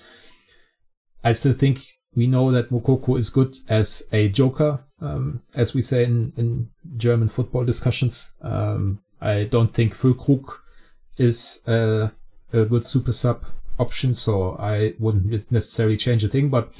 I 1.22 1.32
still 1.32 1.52
think 1.52 1.80
we 2.14 2.26
know 2.26 2.50
that 2.50 2.70
Moukoko 2.70 3.18
is 3.18 3.30
good 3.30 3.54
as 3.68 4.02
a 4.12 4.28
joker, 4.28 4.84
um, 5.04 5.42
as 5.54 5.74
we 5.74 5.82
say 5.82 6.04
in, 6.04 6.32
in 6.36 6.70
German 6.96 7.28
football 7.28 7.64
discussions. 7.64 8.34
Um, 8.40 9.00
I 9.20 9.44
don't 9.44 9.72
think 9.72 9.94
Füllkrug 9.94 10.58
is 11.16 11.62
a, 11.66 12.12
a 12.52 12.64
good 12.64 12.84
super 12.84 13.12
sub 13.12 13.44
option, 13.78 14.14
so 14.14 14.56
I 14.58 14.94
wouldn't 14.98 15.50
necessarily 15.50 15.96
change 15.96 16.24
a 16.24 16.28
thing. 16.28 16.48
But 16.48 16.72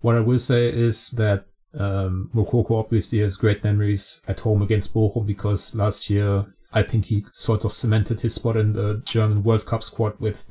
what 0.00 0.16
I 0.16 0.20
will 0.20 0.38
say 0.38 0.68
is 0.68 1.10
that 1.12 1.46
um, 1.78 2.30
Moukoko 2.34 2.78
obviously 2.78 3.18
has 3.18 3.36
great 3.36 3.64
memories 3.64 4.22
at 4.28 4.40
home 4.40 4.62
against 4.62 4.94
Bochum 4.94 5.26
because 5.26 5.74
last 5.74 6.08
year 6.08 6.46
I 6.72 6.82
think 6.82 7.06
he 7.06 7.24
sort 7.32 7.64
of 7.64 7.72
cemented 7.72 8.20
his 8.20 8.34
spot 8.34 8.56
in 8.56 8.72
the 8.72 9.02
German 9.04 9.42
World 9.42 9.66
Cup 9.66 9.82
squad 9.82 10.18
with 10.20 10.48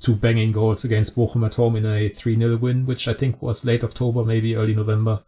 two 0.00 0.16
banging 0.16 0.52
goals 0.52 0.84
against 0.84 1.14
Bochum 1.14 1.46
at 1.46 1.54
home 1.54 1.76
in 1.76 1.86
a 1.86 2.08
3-0 2.08 2.60
win, 2.60 2.86
which 2.86 3.06
I 3.06 3.14
think 3.14 3.40
was 3.40 3.64
late 3.64 3.84
October, 3.84 4.24
maybe 4.24 4.56
early 4.56 4.74
November, 4.74 5.22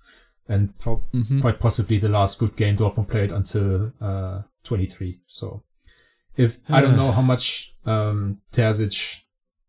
and 0.49 0.77
pro- 0.79 1.03
Mhm. 1.15 1.41
quite 1.41 1.59
possibly 1.61 1.99
the 1.99 2.09
last 2.09 2.39
good 2.39 2.57
game 2.57 2.77
Dortmund 2.77 3.09
played 3.09 3.33
until 3.33 3.93
uh, 4.01 4.43
23. 4.65 5.21
So 5.27 5.63
if 6.37 6.59
I 6.69 6.81
don't 6.81 6.97
know 6.97 7.13
how 7.13 7.23
much 7.23 7.75
um, 7.85 8.41
Terzic 8.53 9.21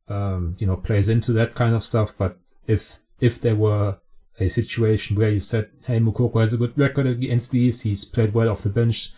um, 0.10 0.56
you 0.60 0.68
know 0.68 0.78
plays 0.78 1.10
into 1.10 1.34
that 1.34 1.54
kind 1.56 1.76
of 1.76 1.84
stuff, 1.84 2.14
but 2.18 2.38
if 2.68 3.00
if 3.20 3.42
there 3.42 3.56
were 3.56 4.00
a 4.40 4.48
situation 4.50 5.16
where 5.18 5.32
you 5.32 5.40
said, 5.40 5.70
"Hey, 5.86 6.00
Moukoko 6.00 6.40
has 6.40 6.54
a 6.54 6.58
good 6.58 6.78
record 6.78 7.08
against 7.08 7.52
these. 7.52 7.82
He's 7.82 8.06
played 8.06 8.34
well 8.34 8.50
off 8.50 8.62
the 8.64 8.70
bench. 8.70 9.10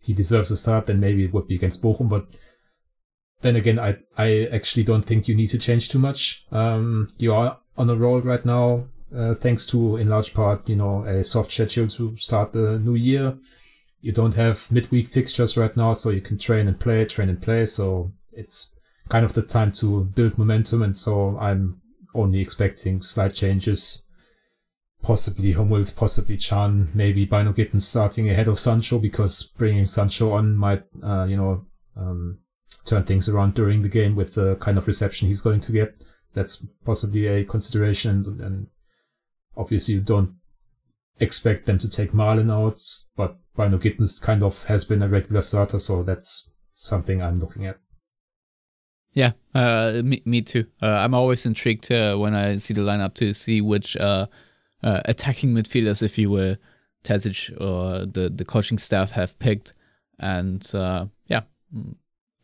He 0.00 0.12
deserves 0.14 0.50
a 0.50 0.56
start." 0.56 0.86
Then 0.86 0.98
maybe 1.00 1.24
it 1.24 1.32
would 1.34 1.46
be 1.46 1.54
against 1.56 1.82
Bochum. 1.82 2.08
But 2.08 2.26
then 3.42 3.54
again, 3.56 3.78
I 3.78 3.98
I 4.16 4.46
actually 4.50 4.84
don't 4.84 5.04
think 5.04 5.28
you 5.28 5.34
need 5.34 5.48
to 5.48 5.58
change 5.58 5.88
too 5.88 5.98
much. 5.98 6.44
Um, 6.50 7.06
you 7.18 7.32
are 7.34 7.58
on 7.76 7.90
a 7.90 7.94
roll 7.96 8.20
right 8.22 8.44
now, 8.44 8.88
uh, 9.14 9.34
thanks 9.34 9.66
to 9.66 9.96
in 9.96 10.08
large 10.08 10.34
part, 10.34 10.68
you 10.68 10.76
know, 10.76 11.04
a 11.04 11.24
soft 11.24 11.52
schedule 11.52 11.88
to 11.88 12.16
start 12.16 12.52
the 12.52 12.78
new 12.78 12.94
year. 12.94 13.38
You 14.00 14.12
don't 14.12 14.34
have 14.34 14.70
midweek 14.70 15.08
fixtures 15.08 15.56
right 15.56 15.76
now, 15.76 15.94
so 15.94 16.10
you 16.10 16.20
can 16.20 16.38
train 16.38 16.68
and 16.68 16.78
play, 16.78 17.04
train 17.04 17.28
and 17.28 17.40
play. 17.40 17.66
So 17.66 18.12
it's 18.32 18.74
kind 19.08 19.24
of 19.24 19.32
the 19.34 19.42
time 19.42 19.72
to 19.72 20.04
build 20.04 20.38
momentum, 20.38 20.82
and 20.82 20.96
so 20.96 21.36
I'm 21.38 21.80
only 22.14 22.40
expecting 22.40 23.02
slight 23.02 23.34
changes 23.34 24.02
possibly 25.06 25.52
Hummels, 25.52 25.92
possibly 25.92 26.36
Can, 26.36 26.90
maybe 26.92 27.26
Bynoe-Gittens 27.26 27.86
starting 27.86 28.28
ahead 28.28 28.48
of 28.48 28.58
Sancho 28.58 28.98
because 28.98 29.44
bringing 29.56 29.86
Sancho 29.86 30.32
on 30.32 30.56
might, 30.56 30.82
uh, 31.00 31.26
you 31.28 31.36
know, 31.36 31.64
um, 31.96 32.40
turn 32.84 33.04
things 33.04 33.28
around 33.28 33.54
during 33.54 33.82
the 33.82 33.88
game 33.88 34.16
with 34.16 34.34
the 34.34 34.56
kind 34.56 34.76
of 34.76 34.88
reception 34.88 35.28
he's 35.28 35.40
going 35.40 35.60
to 35.60 35.70
get. 35.70 35.94
That's 36.34 36.66
possibly 36.84 37.26
a 37.28 37.44
consideration. 37.44 38.24
And, 38.26 38.40
and 38.40 38.66
obviously 39.56 39.94
you 39.94 40.00
don't 40.00 40.34
expect 41.18 41.66
them 41.66 41.78
to 41.78 41.88
take 41.88 42.12
Malen 42.12 42.52
out, 42.52 42.80
but 43.16 43.38
Bynoe-Gittens 43.56 44.20
kind 44.20 44.42
of 44.42 44.64
has 44.64 44.84
been 44.84 45.02
a 45.02 45.08
regular 45.08 45.42
starter, 45.42 45.78
so 45.78 46.02
that's 46.02 46.50
something 46.72 47.22
I'm 47.22 47.38
looking 47.38 47.66
at. 47.66 47.78
Yeah, 49.12 49.32
uh, 49.54 50.02
me, 50.04 50.20
me 50.26 50.42
too. 50.42 50.66
Uh, 50.82 50.88
I'm 50.88 51.14
always 51.14 51.46
intrigued 51.46 51.90
uh, 51.90 52.16
when 52.16 52.34
I 52.34 52.56
see 52.56 52.74
the 52.74 52.82
lineup 52.82 53.14
to 53.14 53.32
see 53.32 53.62
which 53.62 53.96
uh, 53.96 54.26
uh, 54.82 55.00
attacking 55.06 55.54
midfielders, 55.54 56.02
if 56.02 56.18
you 56.18 56.28
will, 56.28 56.56
Terzic 57.02 57.50
or 57.58 58.04
the, 58.04 58.28
the 58.28 58.44
coaching 58.44 58.76
staff 58.76 59.12
have 59.12 59.38
picked. 59.38 59.72
And 60.18 60.62
uh, 60.74 61.06
yeah, 61.28 61.42
mm, 61.74 61.94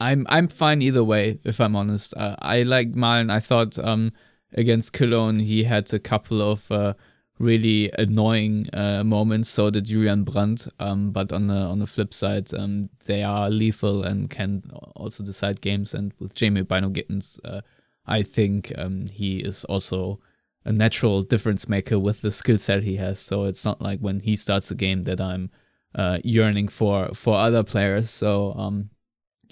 I'm 0.00 0.26
I'm 0.30 0.48
fine 0.48 0.80
either 0.80 1.04
way, 1.04 1.38
if 1.44 1.60
I'm 1.60 1.76
honest. 1.76 2.14
I 2.16 2.62
like 2.62 2.92
Malen. 2.92 3.30
I 3.30 3.40
thought 3.40 3.78
um, 3.78 4.12
against 4.54 4.92
Cologne 4.92 5.38
he 5.40 5.64
had 5.64 5.92
a 5.92 5.98
couple 5.98 6.42
of 6.42 6.70
uh, 6.70 6.94
really 7.38 7.90
annoying 7.98 8.68
uh, 8.72 9.02
moments. 9.04 9.48
So 9.48 9.70
did 9.70 9.84
Julian 9.84 10.24
Brandt. 10.24 10.68
Um, 10.78 11.10
but 11.10 11.32
on 11.32 11.48
the 11.48 11.54
on 11.54 11.78
the 11.80 11.86
flip 11.86 12.14
side, 12.14 12.52
um, 12.54 12.88
they 13.06 13.22
are 13.22 13.50
lethal 13.50 14.04
and 14.04 14.30
can 14.30 14.62
also 14.94 15.24
decide 15.24 15.60
games. 15.60 15.92
And 15.94 16.12
with 16.18 16.34
Jamie 16.34 16.62
Bynoe-Gittens, 16.62 17.40
uh, 17.44 17.60
I 18.06 18.22
think 18.22 18.72
um, 18.78 19.06
he 19.06 19.38
is 19.38 19.64
also 19.64 20.20
a 20.64 20.72
natural 20.72 21.22
difference 21.22 21.68
maker 21.68 21.98
with 21.98 22.20
the 22.20 22.30
skill 22.30 22.58
set 22.58 22.84
he 22.84 22.96
has. 22.96 23.18
So 23.18 23.44
it's 23.44 23.64
not 23.64 23.82
like 23.82 24.00
when 24.00 24.20
he 24.20 24.36
starts 24.36 24.70
a 24.70 24.76
game 24.76 25.04
that 25.04 25.20
I'm 25.20 25.50
uh, 25.94 26.18
yearning 26.24 26.68
for 26.68 27.08
for 27.14 27.36
other 27.36 27.64
players. 27.64 28.08
So 28.08 28.54
um, 28.54 28.90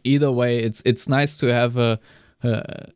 either 0.05 0.31
way, 0.31 0.59
it's 0.59 0.83
it's 0.85 1.09
nice 1.09 1.39
to 1.39 1.53
have 1.53 1.77
a, 1.77 1.99
a 2.43 2.87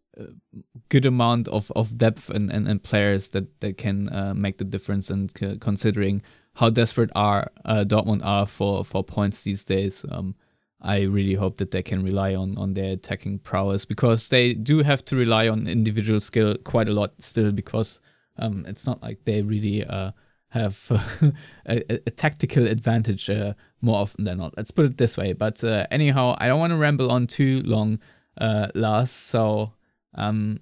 good 0.89 1.07
amount 1.07 1.49
of, 1.49 1.73
of 1.75 1.97
depth 1.99 2.31
and, 2.31 2.51
and, 2.51 2.69
and 2.69 2.83
players 2.83 3.31
that, 3.31 3.61
that 3.61 3.79
can 3.79 4.13
uh, 4.13 4.35
make 4.35 4.59
the 4.59 4.65
difference. 4.65 5.11
And 5.11 5.33
c- 5.37 5.59
considering 5.59 6.23
how 6.55 6.71
desperate 6.71 7.11
are 7.15 7.51
uh, 7.65 7.85
Dortmund 7.87 8.25
are 8.25 8.47
for, 8.47 8.85
for 8.85 9.03
points 9.03 9.43
these 9.43 9.65
days, 9.65 10.05
um, 10.11 10.35
I 10.81 11.03
really 11.03 11.35
hope 11.35 11.57
that 11.57 11.71
they 11.71 11.83
can 11.83 12.03
rely 12.05 12.35
on 12.35 12.59
on 12.59 12.75
their 12.75 12.93
attacking 12.93 13.39
prowess 13.39 13.87
because 13.87 14.29
they 14.29 14.53
do 14.53 14.83
have 14.83 15.03
to 15.07 15.17
rely 15.17 15.49
on 15.49 15.67
individual 15.67 16.21
skill 16.21 16.57
quite 16.63 16.89
a 16.89 16.93
lot 16.93 17.15
still 17.23 17.53
because 17.53 18.01
um, 18.37 18.67
it's 18.69 18.87
not 18.87 19.03
like 19.03 19.25
they 19.25 19.41
really 19.41 19.85
uh, 19.87 20.11
have 20.49 21.33
a, 21.67 21.83
a, 21.91 22.11
tactical 22.11 22.67
advantage 22.67 23.31
uh, 23.31 23.55
more 23.81 24.01
often 24.01 24.25
than 24.25 24.39
not. 24.39 24.55
Let's 24.57 24.71
put 24.71 24.85
it 24.85 24.99
this 24.99 25.17
way. 25.17 25.33
But 25.33 25.65
uh, 25.65 25.87
anyhow, 25.91 26.37
I 26.39 26.49
don't 26.49 26.61
want 26.61 26.73
to 26.73 26.77
ramble 26.77 27.11
on 27.11 27.27
too 27.27 27.63
long, 27.65 27.99
uh, 28.39 28.69
Lars. 28.75 29.11
So 29.11 29.73
um, 30.15 30.61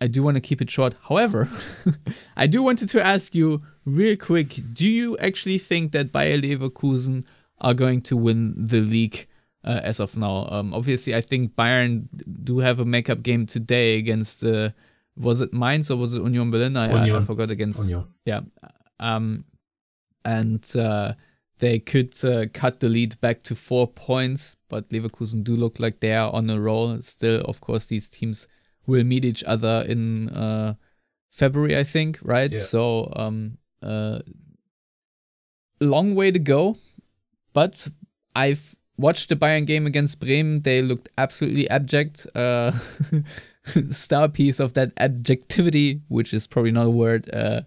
I 0.00 0.08
do 0.08 0.22
want 0.22 0.34
to 0.34 0.40
keep 0.40 0.60
it 0.60 0.70
short. 0.70 0.94
However, 1.08 1.48
I 2.36 2.46
do 2.46 2.62
wanted 2.62 2.88
to 2.90 3.04
ask 3.04 3.34
you 3.34 3.62
real 3.84 4.16
quick: 4.16 4.58
Do 4.72 4.88
you 4.88 5.16
actually 5.18 5.58
think 5.58 5.92
that 5.92 6.12
Bayer 6.12 6.38
Leverkusen 6.40 7.24
are 7.60 7.74
going 7.74 8.00
to 8.02 8.16
win 8.16 8.54
the 8.56 8.80
league? 8.80 9.28
Uh, 9.64 9.80
as 9.84 10.00
of 10.00 10.16
now, 10.16 10.48
um, 10.50 10.74
obviously, 10.74 11.14
I 11.14 11.20
think 11.20 11.54
Bayern 11.54 12.08
do 12.42 12.58
have 12.58 12.80
a 12.80 12.84
makeup 12.84 13.22
game 13.22 13.46
today 13.46 13.96
against 13.96 14.44
uh, 14.44 14.70
was 15.16 15.40
it 15.40 15.52
Mainz 15.52 15.90
or 15.90 15.96
was 15.96 16.14
it 16.14 16.22
Union 16.22 16.50
Berlin? 16.50 16.76
I, 16.76 16.92
Union. 16.92 17.16
I, 17.16 17.18
I 17.18 17.22
forgot 17.22 17.50
against. 17.50 17.80
Union. 17.80 18.06
Yeah. 18.24 18.40
Um, 18.98 19.44
and 20.24 20.64
uh, 20.76 21.14
they 21.62 21.78
could 21.78 22.12
uh, 22.24 22.46
cut 22.52 22.80
the 22.80 22.88
lead 22.88 23.20
back 23.20 23.44
to 23.44 23.54
four 23.54 23.86
points, 23.86 24.56
but 24.68 24.88
Leverkusen 24.88 25.44
do 25.44 25.54
look 25.54 25.78
like 25.78 26.00
they 26.00 26.12
are 26.12 26.28
on 26.34 26.50
a 26.50 26.60
roll. 26.60 27.00
Still, 27.02 27.40
of 27.42 27.60
course, 27.60 27.86
these 27.86 28.10
teams 28.10 28.48
will 28.84 29.04
meet 29.04 29.24
each 29.24 29.44
other 29.44 29.84
in 29.86 30.28
uh, 30.30 30.74
February, 31.30 31.78
I 31.78 31.84
think, 31.84 32.18
right? 32.20 32.50
Yeah. 32.50 32.58
So, 32.58 33.12
um, 33.14 33.58
uh, 33.80 34.18
long 35.80 36.16
way 36.16 36.32
to 36.32 36.40
go, 36.40 36.74
but 37.52 37.86
I've 38.34 38.74
watched 38.96 39.28
the 39.28 39.36
Bayern 39.36 39.64
game 39.64 39.86
against 39.86 40.18
Bremen. 40.18 40.62
They 40.62 40.82
looked 40.82 41.10
absolutely 41.16 41.70
abject. 41.70 42.26
Uh, 42.34 42.72
star 43.92 44.28
piece 44.28 44.58
of 44.58 44.74
that 44.74 44.92
abjectivity, 44.96 46.00
which 46.08 46.34
is 46.34 46.48
probably 46.48 46.72
not 46.72 46.86
a 46.86 46.90
word, 46.90 47.30
uh, 47.32 47.60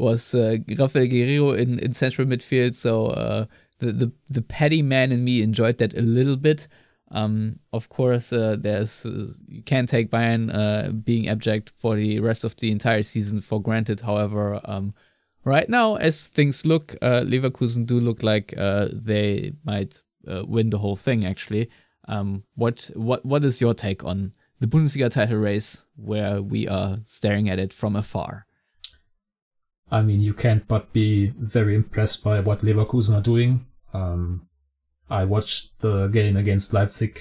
was 0.00 0.34
uh, 0.34 0.56
Raphaël 0.68 1.10
Guerreiro 1.10 1.56
in, 1.56 1.78
in 1.78 1.92
central 1.92 2.26
midfield. 2.26 2.74
So 2.74 3.08
uh, 3.08 3.44
the, 3.78 3.92
the 3.92 4.12
the 4.28 4.42
petty 4.42 4.82
man 4.82 5.12
in 5.12 5.22
me 5.24 5.42
enjoyed 5.42 5.78
that 5.78 5.94
a 5.94 6.02
little 6.02 6.36
bit. 6.36 6.66
Um, 7.12 7.58
of 7.72 7.88
course, 7.88 8.32
uh, 8.32 8.56
there's 8.58 9.04
uh, 9.04 9.26
you 9.46 9.62
can't 9.62 9.88
take 9.88 10.10
Bayern 10.10 10.54
uh, 10.54 10.92
being 10.92 11.28
abject 11.28 11.72
for 11.76 11.96
the 11.96 12.20
rest 12.20 12.44
of 12.44 12.56
the 12.56 12.70
entire 12.70 13.02
season 13.02 13.40
for 13.40 13.60
granted. 13.60 14.00
However, 14.00 14.60
um, 14.64 14.94
right 15.44 15.68
now, 15.68 15.96
as 15.96 16.28
things 16.28 16.64
look, 16.64 16.96
uh, 17.02 17.20
Leverkusen 17.20 17.84
do 17.84 18.00
look 18.00 18.22
like 18.22 18.54
they 18.92 19.52
might 19.64 20.02
win 20.24 20.70
the 20.70 20.78
whole 20.78 20.96
thing. 20.96 21.26
Actually, 21.26 21.68
um, 22.08 22.44
what 22.54 22.90
what 22.94 23.24
what 23.26 23.44
is 23.44 23.60
your 23.60 23.74
take 23.74 24.04
on 24.04 24.32
the 24.60 24.66
Bundesliga 24.66 25.10
title 25.10 25.38
race 25.38 25.84
where 25.96 26.42
we 26.42 26.68
are 26.68 26.98
staring 27.06 27.48
at 27.48 27.58
it 27.58 27.72
from 27.72 27.96
afar. 27.96 28.46
I 29.90 30.02
mean, 30.02 30.20
you 30.20 30.34
can't 30.34 30.66
but 30.68 30.92
be 30.92 31.32
very 31.36 31.74
impressed 31.74 32.22
by 32.22 32.40
what 32.40 32.60
Leverkusen 32.60 33.14
are 33.14 33.22
doing. 33.22 33.66
Um, 33.92 34.48
I 35.08 35.24
watched 35.24 35.80
the 35.80 36.06
game 36.08 36.36
against 36.36 36.72
Leipzig, 36.72 37.18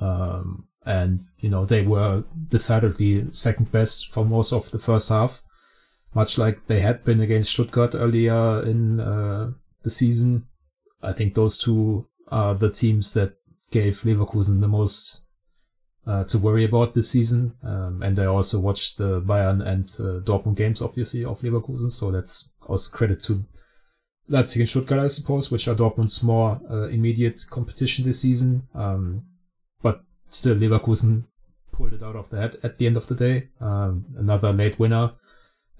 um, 0.00 0.68
and 0.86 1.26
you 1.38 1.50
know 1.50 1.66
they 1.66 1.82
were 1.82 2.24
decidedly 2.48 3.30
second 3.32 3.70
best 3.70 4.10
for 4.10 4.24
most 4.24 4.52
of 4.52 4.70
the 4.70 4.78
first 4.78 5.10
half, 5.10 5.42
much 6.14 6.38
like 6.38 6.66
they 6.66 6.80
had 6.80 7.04
been 7.04 7.20
against 7.20 7.50
Stuttgart 7.50 7.94
earlier 7.94 8.62
in 8.64 9.00
uh, 9.00 9.50
the 9.82 9.90
season. 9.90 10.46
I 11.02 11.12
think 11.12 11.34
those 11.34 11.58
two 11.58 12.08
are 12.28 12.54
the 12.54 12.70
teams 12.70 13.12
that 13.12 13.34
gave 13.70 14.00
Leverkusen 14.00 14.62
the 14.62 14.68
most 14.68 15.20
uh, 16.06 16.24
to 16.24 16.38
worry 16.38 16.64
about 16.64 16.94
this 16.94 17.10
season. 17.10 17.54
Um, 17.62 18.02
and 18.02 18.18
I 18.18 18.26
also 18.26 18.58
watched 18.58 18.98
the 18.98 19.20
Bayern 19.20 19.66
and 19.66 19.84
uh, 19.98 20.22
Dortmund 20.22 20.56
games, 20.56 20.80
obviously, 20.80 21.24
of 21.24 21.40
Leverkusen. 21.40 21.90
So 21.90 22.10
that's 22.10 22.50
also 22.66 22.90
credit 22.90 23.20
to 23.20 23.44
Leipzig 24.28 24.60
and 24.60 24.68
Stuttgart, 24.68 25.00
I 25.00 25.06
suppose, 25.08 25.50
which 25.50 25.68
are 25.68 25.74
Dortmund's 25.74 26.22
more 26.22 26.60
uh, 26.70 26.88
immediate 26.88 27.44
competition 27.50 28.04
this 28.04 28.20
season. 28.20 28.68
Um, 28.74 29.24
but 29.82 30.02
still, 30.30 30.54
Leverkusen 30.54 31.24
pulled 31.72 31.92
it 31.92 32.02
out 32.02 32.16
of 32.16 32.30
the 32.30 32.40
head 32.40 32.56
at 32.62 32.78
the 32.78 32.86
end 32.86 32.96
of 32.96 33.06
the 33.08 33.14
day. 33.14 33.48
Um, 33.60 34.06
another 34.16 34.52
late 34.52 34.78
winner. 34.78 35.12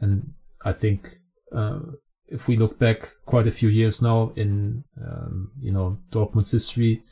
And 0.01 0.35
I 0.65 0.73
think, 0.73 1.19
uh, 1.53 1.81
if 2.29 2.49
we 2.49 2.57
look 2.57 2.79
back 2.79 3.13
quite 3.25 3.47
a 3.47 3.53
few 3.53 3.69
years 3.69 4.03
now 4.03 4.33
in, 4.35 4.85
um, 5.01 5.53
you 5.61 5.71
know, 5.71 5.99
Dortmund's 6.11 6.51
history, 6.51 7.03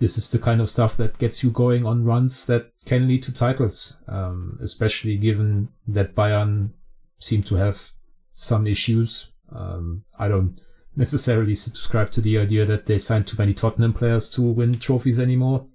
this 0.00 0.16
is 0.16 0.30
the 0.30 0.38
kind 0.38 0.60
of 0.60 0.70
stuff 0.70 0.96
that 0.96 1.18
gets 1.18 1.44
you 1.44 1.50
going 1.50 1.86
on 1.86 2.04
runs 2.04 2.46
that 2.46 2.72
can 2.86 3.06
lead 3.06 3.22
to 3.22 3.32
titles, 3.32 3.98
um, 4.08 4.58
especially 4.60 5.16
given 5.16 5.68
that 5.86 6.14
Bayern 6.14 6.72
seem 7.18 7.42
to 7.44 7.56
have 7.56 7.90
some 8.32 8.66
issues. 8.66 9.28
Um, 9.54 10.04
I 10.18 10.28
don't 10.28 10.58
necessarily 10.96 11.54
subscribe 11.54 12.10
to 12.12 12.22
the 12.22 12.38
idea 12.38 12.64
that 12.64 12.86
they 12.86 12.96
signed 12.96 13.26
too 13.26 13.36
many 13.38 13.52
Tottenham 13.52 13.92
players 13.92 14.30
to 14.30 14.42
win 14.42 14.78
trophies 14.78 15.20
anymore. 15.20 15.66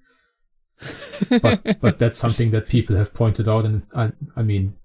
but 1.41 1.79
but 1.79 1.99
that's 1.99 2.17
something 2.17 2.51
that 2.51 2.67
people 2.67 2.97
have 2.97 3.13
pointed 3.13 3.47
out, 3.47 3.63
and 3.63 3.83
I 3.95 4.11
I 4.35 4.43
mean, 4.43 4.75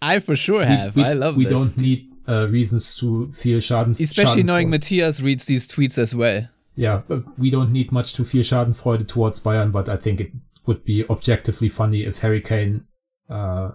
I 0.00 0.18
for 0.18 0.34
sure 0.34 0.64
have. 0.64 0.96
We, 0.96 1.04
I 1.04 1.12
love. 1.12 1.36
We 1.36 1.44
this. 1.44 1.52
don't 1.52 1.76
need 1.76 2.10
uh, 2.26 2.48
reasons 2.50 2.96
to 2.96 3.32
feel 3.32 3.60
Schaden, 3.60 4.00
especially 4.00 4.42
knowing 4.42 4.68
Matthias 4.68 5.20
reads 5.20 5.44
these 5.44 5.68
tweets 5.68 5.96
as 5.96 6.12
well 6.12 6.48
yeah, 6.74 7.02
we 7.38 7.50
don't 7.50 7.72
need 7.72 7.92
much 7.92 8.14
to 8.14 8.24
feel 8.24 8.42
Schadenfreude 8.42 9.06
towards 9.06 9.40
Bayern, 9.40 9.72
but 9.72 9.88
I 9.88 9.96
think 9.96 10.20
it 10.20 10.32
would 10.66 10.84
be 10.84 11.04
objectively 11.08 11.68
funny 11.68 12.02
if 12.02 12.18
Harry 12.18 12.40
Kane, 12.40 12.86
uh, 13.28 13.72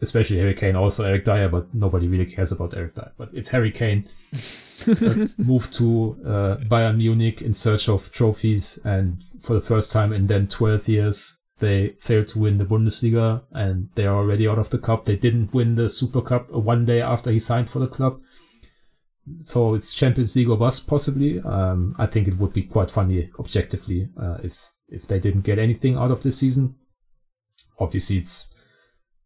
especially 0.00 0.38
Harry 0.38 0.54
Kane, 0.54 0.76
also 0.76 1.04
Eric 1.04 1.24
Dier, 1.24 1.48
but 1.48 1.74
nobody 1.74 2.06
really 2.06 2.26
cares 2.26 2.52
about 2.52 2.74
Eric 2.74 2.94
Dier. 2.94 3.12
But 3.18 3.30
if 3.32 3.48
Harry 3.48 3.72
Kane 3.72 4.08
uh, 4.32 5.26
moved 5.38 5.72
to 5.74 6.16
uh, 6.24 6.56
Bayern 6.68 6.98
Munich 6.98 7.42
in 7.42 7.54
search 7.54 7.88
of 7.88 8.12
trophies, 8.12 8.78
and 8.84 9.22
for 9.40 9.54
the 9.54 9.60
first 9.60 9.92
time 9.92 10.12
in 10.12 10.28
then 10.28 10.46
12 10.46 10.88
years, 10.88 11.38
they 11.58 11.90
failed 11.98 12.28
to 12.28 12.38
win 12.38 12.58
the 12.58 12.64
Bundesliga, 12.64 13.42
and 13.52 13.90
they 13.94 14.06
are 14.06 14.16
already 14.16 14.46
out 14.46 14.58
of 14.58 14.70
the 14.70 14.78
cup. 14.78 15.06
They 15.06 15.16
didn't 15.16 15.52
win 15.52 15.74
the 15.74 15.90
Super 15.90 16.22
Cup 16.22 16.50
one 16.50 16.86
day 16.86 17.02
after 17.02 17.30
he 17.30 17.38
signed 17.38 17.68
for 17.68 17.80
the 17.80 17.86
club 17.86 18.20
so 19.38 19.74
it's 19.74 19.94
Champions 19.94 20.34
League 20.36 20.48
or 20.48 20.56
bust 20.56 20.86
possibly. 20.86 21.40
Um, 21.40 21.94
I 21.98 22.06
think 22.06 22.28
it 22.28 22.38
would 22.38 22.52
be 22.52 22.62
quite 22.62 22.90
funny 22.90 23.30
objectively 23.38 24.08
uh, 24.20 24.38
if 24.42 24.70
if 24.88 25.06
they 25.06 25.20
didn't 25.20 25.42
get 25.42 25.58
anything 25.58 25.96
out 25.96 26.10
of 26.10 26.22
this 26.22 26.38
season. 26.38 26.76
Obviously, 27.78 28.16
it's 28.16 28.48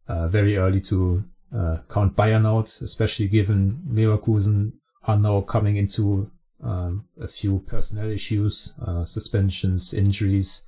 uh, 0.06 0.28
very 0.28 0.56
early 0.56 0.80
to 0.82 1.24
uh, 1.54 1.78
count 1.88 2.16
Bayern 2.16 2.46
out, 2.46 2.68
especially 2.82 3.28
given 3.28 3.82
Leverkusen 3.88 4.72
are 5.06 5.18
now 5.18 5.40
coming 5.42 5.76
into 5.76 6.30
um, 6.62 7.06
a 7.20 7.28
few 7.28 7.60
personnel 7.66 8.10
issues, 8.10 8.74
uh, 8.86 9.04
suspensions, 9.04 9.92
injuries. 9.92 10.64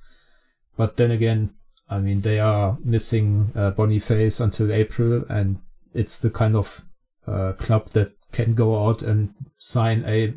But 0.75 0.97
then 0.97 1.11
again, 1.11 1.55
I 1.89 1.99
mean, 1.99 2.21
they 2.21 2.39
are 2.39 2.77
missing 2.83 3.51
uh, 3.55 3.71
Boniface 3.71 4.39
until 4.39 4.71
April, 4.71 5.25
and 5.29 5.59
it's 5.93 6.19
the 6.19 6.29
kind 6.29 6.55
of 6.55 6.83
uh, 7.25 7.53
club 7.53 7.89
that 7.89 8.16
can 8.31 8.53
go 8.53 8.85
out 8.85 9.01
and 9.01 9.33
sign 9.57 10.03
a 10.05 10.33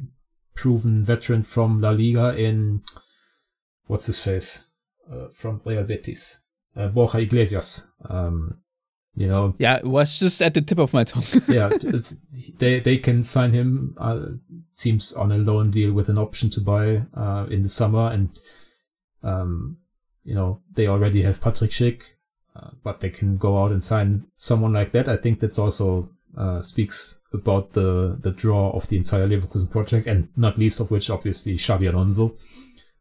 proven 0.54 1.04
veteran 1.04 1.42
from 1.42 1.80
La 1.80 1.90
Liga 1.90 2.36
in 2.36 2.82
what's 3.86 4.06
his 4.06 4.20
face 4.20 4.64
uh, 5.10 5.28
from 5.32 5.60
Real 5.64 5.84
Betis, 5.84 6.38
uh, 6.76 6.88
Borja 6.88 7.18
Iglesias. 7.18 7.86
Um, 8.08 8.60
you 9.16 9.26
know, 9.26 9.54
yeah, 9.58 9.76
it 9.76 9.84
was 9.84 10.18
just 10.18 10.40
at 10.40 10.54
the 10.54 10.60
tip 10.62 10.78
of 10.78 10.92
my 10.92 11.04
tongue. 11.04 11.24
yeah, 11.48 11.68
they 12.58 12.80
they 12.80 12.98
can 12.98 13.22
sign 13.22 13.52
him. 13.52 13.94
Uh, 13.98 14.20
seems 14.72 15.12
on 15.12 15.32
a 15.32 15.36
loan 15.38 15.70
deal 15.70 15.92
with 15.92 16.08
an 16.08 16.16
option 16.16 16.48
to 16.50 16.60
buy 16.60 17.02
uh, 17.14 17.46
in 17.50 17.62
the 17.64 17.68
summer, 17.68 18.10
and 18.10 18.30
Um, 19.22 19.78
you 20.24 20.34
know, 20.34 20.62
they 20.72 20.86
already 20.86 21.22
have 21.22 21.40
Patrick 21.40 21.70
Schick, 21.70 22.02
uh, 22.54 22.70
but 22.82 23.00
they 23.00 23.10
can 23.10 23.36
go 23.36 23.62
out 23.62 23.70
and 23.72 23.82
sign 23.82 24.26
someone 24.36 24.72
like 24.72 24.92
that. 24.92 25.08
I 25.08 25.16
think 25.16 25.40
that's 25.40 25.58
also 25.58 26.10
uh, 26.36 26.62
speaks 26.62 27.16
about 27.32 27.72
the 27.72 28.18
the 28.20 28.32
draw 28.32 28.70
of 28.70 28.88
the 28.88 28.96
entire 28.96 29.26
Leverkusen 29.26 29.70
project, 29.70 30.06
and 30.06 30.28
not 30.36 30.58
least 30.58 30.80
of 30.80 30.90
which, 30.90 31.10
obviously, 31.10 31.54
Xabi 31.54 31.88
Alonso, 31.88 32.34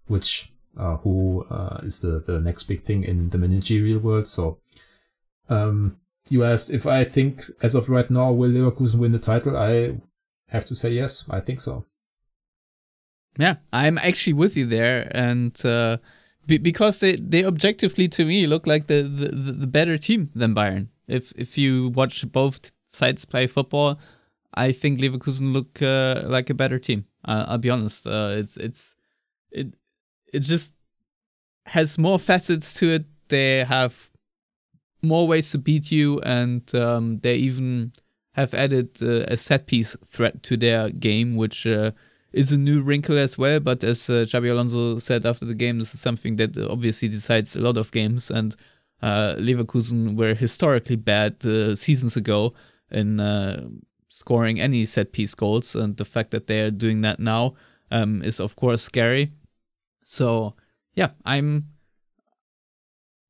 which 0.07 0.51
uh, 0.77 0.97
who 0.97 1.45
uh, 1.49 1.79
is 1.83 1.99
the 1.99 2.23
the 2.25 2.39
next 2.39 2.63
big 2.63 2.81
thing 2.81 3.03
in 3.03 3.29
the 3.29 3.37
managerial 3.37 3.99
world. 3.99 4.27
So, 4.27 4.59
um, 5.49 5.97
you 6.29 6.43
asked 6.43 6.69
if 6.69 6.85
I 6.85 7.03
think, 7.03 7.49
as 7.61 7.75
of 7.75 7.89
right 7.89 8.09
now, 8.09 8.31
will 8.31 8.51
Leverkusen 8.51 8.99
win 8.99 9.11
the 9.11 9.19
title? 9.19 9.57
I 9.57 9.97
have 10.49 10.65
to 10.65 10.75
say 10.75 10.91
yes. 10.91 11.25
I 11.29 11.39
think 11.39 11.59
so. 11.59 11.85
Yeah, 13.37 13.55
I'm 13.71 13.97
actually 13.97 14.33
with 14.33 14.57
you 14.57 14.65
there, 14.65 15.09
and 15.15 15.65
uh, 15.65 15.97
be- 16.45 16.57
because 16.57 16.99
they, 16.99 17.15
they 17.15 17.45
objectively 17.45 18.07
to 18.09 18.25
me 18.25 18.47
look 18.47 18.67
like 18.67 18.87
the, 18.87 19.03
the, 19.03 19.29
the 19.31 19.67
better 19.67 19.97
team 19.97 20.29
than 20.35 20.53
Bayern. 20.53 20.87
If 21.07 21.31
if 21.35 21.57
you 21.57 21.89
watch 21.89 22.29
both 22.31 22.71
sides 22.89 23.25
play 23.25 23.47
football, 23.47 23.99
I 24.53 24.71
think 24.71 24.99
Leverkusen 24.99 25.53
look 25.53 25.81
uh, 25.81 26.21
like 26.25 26.49
a 26.49 26.53
better 26.53 26.79
team. 26.79 27.05
Uh, 27.25 27.45
I'll 27.47 27.57
be 27.57 27.69
honest. 27.69 28.07
Uh, 28.07 28.35
it's 28.37 28.57
it's 28.57 28.95
it 29.51 29.73
it 30.33 30.39
just 30.39 30.73
has 31.67 31.97
more 31.97 32.19
facets 32.19 32.73
to 32.75 32.89
it. 32.89 33.05
They 33.29 33.63
have 33.63 34.09
more 35.01 35.27
ways 35.27 35.51
to 35.51 35.57
beat 35.57 35.91
you, 35.91 36.19
and 36.21 36.63
um, 36.75 37.19
they 37.19 37.35
even 37.35 37.93
have 38.33 38.53
added 38.53 38.97
uh, 39.01 39.25
a 39.27 39.37
set 39.37 39.67
piece 39.67 39.95
threat 40.03 40.41
to 40.43 40.57
their 40.57 40.89
game, 40.89 41.35
which 41.35 41.67
uh, 41.67 41.91
is 42.33 42.51
a 42.51 42.57
new 42.57 42.81
wrinkle 42.81 43.17
as 43.17 43.37
well. 43.37 43.59
But 43.59 43.83
as 43.83 44.09
uh, 44.09 44.25
Xabi 44.25 44.51
Alonso 44.51 44.97
said 44.99 45.25
after 45.25 45.45
the 45.45 45.55
game, 45.55 45.79
this 45.79 45.93
is 45.93 45.99
something 45.99 46.37
that 46.37 46.57
obviously 46.57 47.07
decides 47.07 47.55
a 47.55 47.61
lot 47.61 47.77
of 47.77 47.91
games. 47.91 48.31
And 48.31 48.55
Leverkusen 49.01 50.15
were 50.15 50.33
historically 50.33 50.95
bad 50.95 51.41
seasons 51.77 52.17
ago 52.17 52.53
in 52.91 53.19
uh, 53.19 53.67
scoring 54.09 54.59
any 54.59 54.85
set 54.85 55.11
piece 55.11 55.35
goals, 55.35 55.75
and 55.75 55.97
the 55.97 56.05
fact 56.05 56.31
that 56.31 56.47
they 56.47 56.61
are 56.61 56.71
doing 56.71 57.01
that 57.01 57.19
now 57.19 57.55
um, 57.91 58.21
is 58.23 58.39
of 58.39 58.55
course 58.55 58.81
scary. 58.81 59.29
So 60.03 60.55
yeah, 60.95 61.11
I'm. 61.25 61.67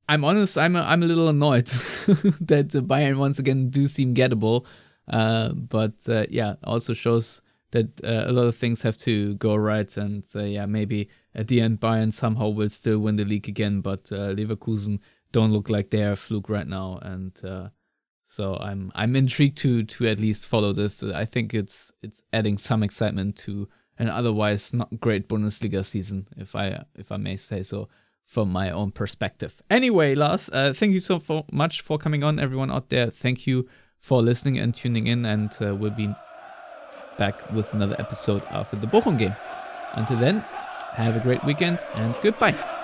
I'm 0.08 0.26
honest. 0.26 0.58
I'm 0.58 0.76
a, 0.76 0.82
I'm 0.82 1.04
a 1.04 1.06
little 1.06 1.30
annoyed 1.30 1.68
that 1.68 2.70
Bayern 2.88 3.18
once 3.18 3.38
again 3.38 3.70
do 3.70 3.86
seem 3.86 4.16
gettable, 4.16 4.66
uh, 5.08 5.50
but 5.50 5.94
uh, 6.10 6.26
yeah, 6.32 6.56
also 6.64 6.94
shows 6.94 7.44
that 7.72 8.04
uh, 8.04 8.24
a 8.26 8.32
lot 8.32 8.48
of 8.48 8.56
things 8.56 8.82
have 8.82 8.98
to 9.00 9.36
go 9.36 9.56
right, 9.56 9.96
and 9.98 10.26
uh, 10.36 10.44
yeah, 10.44 10.66
maybe 10.66 11.10
at 11.36 11.48
the 11.48 11.62
end 11.62 11.80
Bayern 11.80 12.12
somehow 12.12 12.50
will 12.50 12.70
still 12.70 12.98
win 12.98 13.18
the 13.18 13.26
league 13.26 13.48
again, 13.48 13.82
but 13.82 14.12
uh, 14.12 14.34
Leverkusen 14.34 15.00
don't 15.32 15.54
look 15.54 15.70
like 15.70 15.92
they're 15.92 16.14
a 16.14 16.16
fluke 16.16 16.50
right 16.50 16.68
now, 16.68 16.98
and 17.04 17.40
uh, 17.46 17.70
so 18.30 18.58
I'm 18.58 18.92
I'm 18.94 19.16
intrigued 19.16 19.58
to 19.60 19.84
to 19.84 20.08
at 20.08 20.20
least 20.20 20.46
follow 20.46 20.72
this. 20.72 21.02
I 21.02 21.26
think 21.26 21.56
it's 21.56 21.92
it's 22.04 22.22
adding 22.32 22.60
some 22.60 22.84
excitement 22.84 23.36
to 23.38 23.68
an 23.98 24.08
otherwise 24.08 24.72
not 24.72 25.00
great 25.00 25.28
Bundesliga 25.28 25.84
season, 25.84 26.28
if 26.38 26.56
I 26.56 26.86
if 26.96 27.12
I 27.12 27.18
may 27.18 27.36
say 27.36 27.64
so 27.64 27.90
from 28.28 28.52
my 28.52 28.70
own 28.70 28.92
perspective. 28.92 29.64
Anyway, 29.72 30.14
Lars, 30.14 30.48
uh, 30.54 30.74
thank 30.76 30.94
you 30.94 31.00
so 31.00 31.18
for 31.18 31.44
much 31.52 31.82
for 31.82 31.98
coming 31.98 32.24
on, 32.24 32.38
everyone 32.38 32.70
out 32.70 32.90
there. 32.90 33.10
Thank 33.10 33.48
you 33.48 33.68
for 33.98 34.22
listening 34.22 34.60
and 34.60 34.76
tuning 34.76 35.08
in, 35.08 35.26
and 35.26 35.52
uh, 35.60 35.74
we'll 35.74 35.90
be 35.90 36.14
back 37.18 37.52
with 37.52 37.74
another 37.74 37.96
episode 37.98 38.44
after 38.52 38.76
the 38.76 38.86
Bochum 38.86 39.18
game. 39.18 39.36
Until 39.94 40.20
then, 40.20 40.42
have 40.94 41.16
a 41.16 41.20
great 41.20 41.44
weekend 41.44 41.80
and 41.96 42.16
goodbye. 42.22 42.79